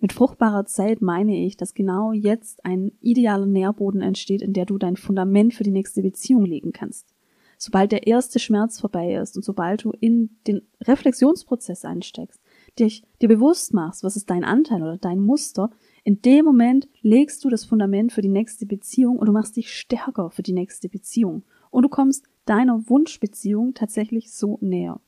Mit 0.00 0.14
fruchtbarer 0.14 0.64
Zeit 0.64 1.02
meine 1.02 1.44
ich, 1.44 1.58
dass 1.58 1.74
genau 1.74 2.12
jetzt 2.12 2.64
ein 2.64 2.92
idealer 3.00 3.44
Nährboden 3.44 4.00
entsteht, 4.00 4.40
in 4.40 4.54
der 4.54 4.64
du 4.64 4.78
dein 4.78 4.96
Fundament 4.96 5.52
für 5.52 5.62
die 5.62 5.70
nächste 5.70 6.00
Beziehung 6.00 6.46
legen 6.46 6.72
kannst. 6.72 7.14
Sobald 7.58 7.92
der 7.92 8.06
erste 8.06 8.38
Schmerz 8.38 8.80
vorbei 8.80 9.16
ist 9.16 9.36
und 9.36 9.44
sobald 9.44 9.84
du 9.84 9.92
in 10.00 10.30
den 10.46 10.62
Reflexionsprozess 10.80 11.84
einsteckst, 11.84 12.40
dich 12.78 13.04
dir 13.20 13.28
bewusst 13.28 13.74
machst, 13.74 14.02
was 14.02 14.16
ist 14.16 14.30
dein 14.30 14.44
Anteil 14.44 14.80
oder 14.82 14.96
dein 14.96 15.20
Muster, 15.20 15.68
in 16.02 16.22
dem 16.22 16.46
Moment 16.46 16.88
legst 17.02 17.44
du 17.44 17.50
das 17.50 17.66
Fundament 17.66 18.12
für 18.12 18.22
die 18.22 18.28
nächste 18.28 18.64
Beziehung 18.64 19.18
und 19.18 19.26
du 19.26 19.32
machst 19.32 19.56
dich 19.58 19.70
stärker 19.70 20.30
für 20.30 20.42
die 20.42 20.54
nächste 20.54 20.88
Beziehung. 20.88 21.42
Und 21.70 21.82
du 21.82 21.90
kommst 21.90 22.24
deiner 22.46 22.88
Wunschbeziehung 22.88 23.74
tatsächlich 23.74 24.32
so 24.32 24.56
näher. 24.62 24.98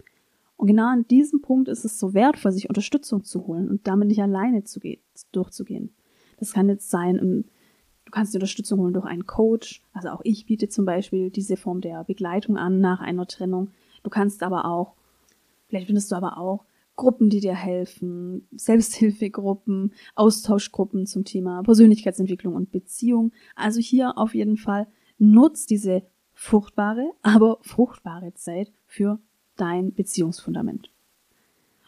Und 0.56 0.68
genau 0.68 0.86
an 0.86 1.06
diesem 1.08 1.40
Punkt 1.40 1.68
ist 1.68 1.84
es 1.84 1.98
so 1.98 2.14
wertvoll, 2.14 2.52
sich 2.52 2.68
Unterstützung 2.68 3.24
zu 3.24 3.46
holen 3.46 3.68
und 3.68 3.86
damit 3.86 4.08
nicht 4.08 4.22
alleine 4.22 4.64
zu 4.64 4.80
gehen, 4.80 5.00
durchzugehen. 5.32 5.94
Das 6.38 6.52
kann 6.52 6.68
jetzt 6.68 6.90
sein, 6.90 7.18
du 7.18 8.10
kannst 8.10 8.32
dir 8.32 8.38
Unterstützung 8.38 8.80
holen 8.80 8.94
durch 8.94 9.06
einen 9.06 9.26
Coach. 9.26 9.82
Also 9.92 10.10
auch 10.10 10.20
ich 10.24 10.46
biete 10.46 10.68
zum 10.68 10.84
Beispiel 10.84 11.30
diese 11.30 11.56
Form 11.56 11.80
der 11.80 12.04
Begleitung 12.04 12.56
an 12.56 12.80
nach 12.80 13.00
einer 13.00 13.26
Trennung. 13.26 13.70
Du 14.02 14.10
kannst 14.10 14.42
aber 14.42 14.64
auch, 14.66 14.94
vielleicht 15.68 15.86
findest 15.86 16.10
du 16.12 16.16
aber 16.16 16.38
auch 16.38 16.64
Gruppen, 16.94 17.30
die 17.30 17.40
dir 17.40 17.54
helfen, 17.54 18.46
Selbsthilfegruppen, 18.52 19.92
Austauschgruppen 20.14 21.06
zum 21.06 21.24
Thema 21.24 21.62
Persönlichkeitsentwicklung 21.62 22.54
und 22.54 22.70
Beziehung. 22.70 23.32
Also 23.56 23.80
hier 23.80 24.18
auf 24.18 24.34
jeden 24.34 24.56
Fall 24.56 24.86
nutz 25.18 25.66
diese 25.66 26.02
furchtbare, 26.34 27.12
aber 27.22 27.58
fruchtbare 27.62 28.34
Zeit 28.34 28.72
für 28.86 29.18
dein 29.56 29.92
Beziehungsfundament. 29.92 30.90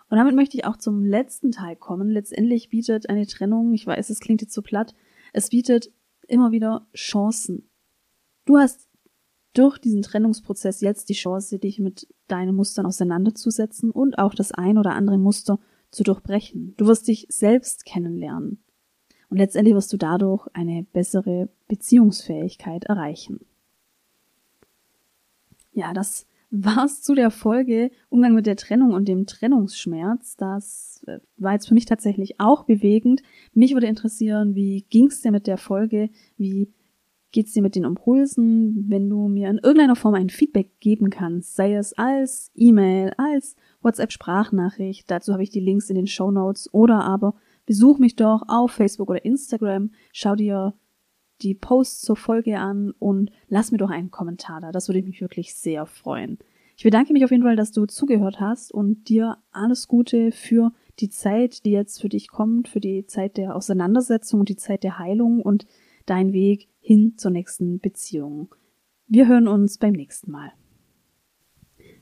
Und 0.08 0.18
damit 0.18 0.34
möchte 0.34 0.56
ich 0.56 0.64
auch 0.64 0.76
zum 0.76 1.04
letzten 1.04 1.50
Teil 1.50 1.76
kommen. 1.76 2.10
Letztendlich 2.10 2.68
bietet 2.68 3.08
eine 3.08 3.26
Trennung, 3.26 3.72
ich 3.74 3.86
weiß, 3.86 4.10
es 4.10 4.20
klingt 4.20 4.42
jetzt 4.42 4.54
so 4.54 4.62
platt, 4.62 4.94
es 5.32 5.48
bietet 5.48 5.90
immer 6.28 6.52
wieder 6.52 6.86
Chancen. 6.94 7.68
Du 8.44 8.58
hast 8.58 8.88
durch 9.54 9.78
diesen 9.78 10.02
Trennungsprozess 10.02 10.80
jetzt 10.80 11.08
die 11.08 11.14
Chance, 11.14 11.58
dich 11.58 11.78
mit 11.78 12.08
deinen 12.28 12.54
Mustern 12.54 12.86
auseinanderzusetzen 12.86 13.90
und 13.90 14.18
auch 14.18 14.34
das 14.34 14.52
ein 14.52 14.78
oder 14.78 14.92
andere 14.92 15.18
Muster 15.18 15.58
zu 15.90 16.02
durchbrechen. 16.02 16.74
Du 16.76 16.86
wirst 16.86 17.08
dich 17.08 17.26
selbst 17.28 17.84
kennenlernen. 17.84 18.62
Und 19.30 19.38
letztendlich 19.38 19.74
wirst 19.74 19.92
du 19.92 19.96
dadurch 19.96 20.46
eine 20.52 20.84
bessere 20.92 21.48
Beziehungsfähigkeit 21.68 22.84
erreichen. 22.84 23.40
Ja, 25.72 25.92
das 25.92 26.26
war's 26.54 27.02
zu 27.02 27.14
der 27.14 27.30
Folge 27.30 27.90
Umgang 28.08 28.34
mit 28.34 28.46
der 28.46 28.56
Trennung 28.56 28.92
und 28.92 29.08
dem 29.08 29.26
Trennungsschmerz. 29.26 30.36
Das 30.36 31.02
äh, 31.06 31.18
war 31.36 31.52
jetzt 31.52 31.66
für 31.68 31.74
mich 31.74 31.86
tatsächlich 31.86 32.40
auch 32.40 32.64
bewegend. 32.64 33.22
Mich 33.52 33.74
würde 33.74 33.88
interessieren, 33.88 34.54
wie 34.54 34.86
ging's 34.88 35.20
dir 35.20 35.32
mit 35.32 35.48
der 35.48 35.58
Folge? 35.58 36.10
Wie 36.36 36.72
geht's 37.32 37.52
dir 37.52 37.62
mit 37.62 37.74
den 37.74 37.82
Impulsen? 37.82 38.86
Wenn 38.88 39.10
du 39.10 39.26
mir 39.26 39.50
in 39.50 39.58
irgendeiner 39.58 39.96
Form 39.96 40.14
ein 40.14 40.30
Feedback 40.30 40.78
geben 40.78 41.10
kannst, 41.10 41.56
sei 41.56 41.74
es 41.74 41.92
als 41.94 42.52
E-Mail, 42.54 43.12
als 43.16 43.56
WhatsApp-Sprachnachricht, 43.82 45.10
dazu 45.10 45.32
habe 45.32 45.42
ich 45.42 45.50
die 45.50 45.60
Links 45.60 45.90
in 45.90 45.96
den 45.96 46.06
Show 46.06 46.30
Notes 46.30 46.72
oder 46.72 47.02
aber 47.02 47.34
besuch 47.66 47.98
mich 47.98 48.14
doch 48.14 48.42
auf 48.46 48.70
Facebook 48.70 49.10
oder 49.10 49.24
Instagram, 49.24 49.90
schau 50.12 50.36
dir 50.36 50.74
die 51.42 51.54
Posts 51.54 52.02
zur 52.02 52.16
Folge 52.16 52.58
an 52.58 52.92
und 52.98 53.30
lass 53.48 53.72
mir 53.72 53.78
doch 53.78 53.90
einen 53.90 54.10
Kommentar 54.10 54.60
da. 54.60 54.72
Das 54.72 54.88
würde 54.88 55.02
mich 55.02 55.20
wirklich 55.20 55.54
sehr 55.54 55.86
freuen. 55.86 56.38
Ich 56.76 56.84
bedanke 56.84 57.12
mich 57.12 57.24
auf 57.24 57.30
jeden 57.30 57.44
Fall, 57.44 57.56
dass 57.56 57.72
du 57.72 57.86
zugehört 57.86 58.40
hast 58.40 58.72
und 58.72 59.08
dir 59.08 59.38
alles 59.52 59.86
Gute 59.86 60.32
für 60.32 60.72
die 60.98 61.08
Zeit, 61.08 61.64
die 61.64 61.70
jetzt 61.70 62.00
für 62.00 62.08
dich 62.08 62.28
kommt, 62.28 62.68
für 62.68 62.80
die 62.80 63.06
Zeit 63.06 63.36
der 63.36 63.54
Auseinandersetzung 63.54 64.40
und 64.40 64.48
die 64.48 64.56
Zeit 64.56 64.82
der 64.82 64.98
Heilung 64.98 65.40
und 65.40 65.66
dein 66.06 66.32
Weg 66.32 66.68
hin 66.80 67.14
zur 67.16 67.30
nächsten 67.30 67.78
Beziehung. 67.78 68.54
Wir 69.06 69.28
hören 69.28 69.48
uns 69.48 69.78
beim 69.78 69.92
nächsten 69.92 70.30
Mal. 70.30 70.52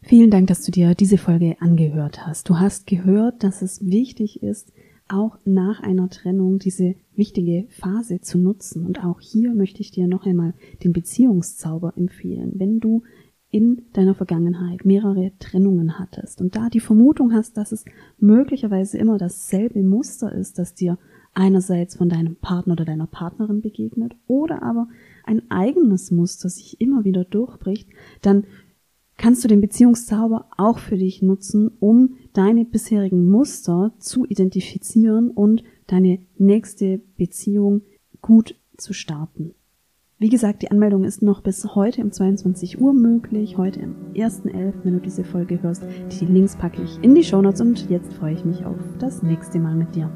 Vielen 0.02 0.30
Dank, 0.30 0.48
dass 0.48 0.64
du 0.64 0.72
dir 0.72 0.94
diese 0.94 1.18
Folge 1.18 1.56
angehört 1.60 2.26
hast. 2.26 2.48
Du 2.48 2.58
hast 2.58 2.86
gehört, 2.86 3.44
dass 3.44 3.62
es 3.62 3.86
wichtig 3.86 4.42
ist, 4.42 4.72
auch 5.12 5.38
nach 5.44 5.80
einer 5.82 6.08
Trennung 6.08 6.58
diese 6.58 6.94
wichtige 7.14 7.66
Phase 7.68 8.20
zu 8.20 8.38
nutzen. 8.38 8.86
Und 8.86 9.04
auch 9.04 9.20
hier 9.20 9.54
möchte 9.54 9.80
ich 9.80 9.90
dir 9.90 10.06
noch 10.06 10.26
einmal 10.26 10.54
den 10.82 10.92
Beziehungszauber 10.92 11.94
empfehlen. 11.96 12.52
Wenn 12.56 12.80
du 12.80 13.02
in 13.50 13.82
deiner 13.92 14.14
Vergangenheit 14.14 14.86
mehrere 14.86 15.32
Trennungen 15.38 15.98
hattest 15.98 16.40
und 16.40 16.56
da 16.56 16.70
die 16.70 16.80
Vermutung 16.80 17.34
hast, 17.34 17.58
dass 17.58 17.70
es 17.70 17.84
möglicherweise 18.18 18.96
immer 18.96 19.18
dasselbe 19.18 19.82
Muster 19.82 20.32
ist, 20.32 20.58
das 20.58 20.74
dir 20.74 20.98
einerseits 21.34 21.96
von 21.96 22.08
deinem 22.08 22.36
Partner 22.36 22.72
oder 22.72 22.86
deiner 22.86 23.06
Partnerin 23.06 23.60
begegnet 23.60 24.14
oder 24.26 24.62
aber 24.62 24.88
ein 25.24 25.50
eigenes 25.50 26.10
Muster 26.10 26.48
sich 26.48 26.80
immer 26.80 27.04
wieder 27.04 27.24
durchbricht, 27.24 27.88
dann 28.22 28.44
kannst 29.22 29.44
du 29.44 29.48
den 29.48 29.60
Beziehungszauber 29.60 30.46
auch 30.56 30.80
für 30.80 30.98
dich 30.98 31.22
nutzen, 31.22 31.70
um 31.78 32.16
deine 32.32 32.64
bisherigen 32.64 33.28
Muster 33.28 33.92
zu 34.00 34.26
identifizieren 34.26 35.30
und 35.30 35.62
deine 35.86 36.18
nächste 36.38 37.00
Beziehung 37.16 37.82
gut 38.20 38.56
zu 38.76 38.92
starten. 38.92 39.54
Wie 40.18 40.28
gesagt, 40.28 40.62
die 40.62 40.72
Anmeldung 40.72 41.04
ist 41.04 41.22
noch 41.22 41.40
bis 41.40 41.64
heute 41.76 42.02
um 42.02 42.10
22 42.10 42.80
Uhr 42.80 42.92
möglich, 42.92 43.56
heute 43.56 43.84
am 43.84 43.94
1.11., 44.14 44.74
wenn 44.82 44.94
du 44.94 45.00
diese 45.00 45.22
Folge 45.22 45.62
hörst. 45.62 45.84
Die 46.20 46.26
Links 46.26 46.56
packe 46.56 46.82
ich 46.82 46.98
in 47.02 47.14
die 47.14 47.24
Shownotes 47.24 47.60
und 47.60 47.90
jetzt 47.90 48.12
freue 48.14 48.34
ich 48.34 48.44
mich 48.44 48.64
auf 48.64 48.78
das 48.98 49.22
nächste 49.22 49.60
Mal 49.60 49.76
mit 49.76 49.94
dir. 49.94 50.10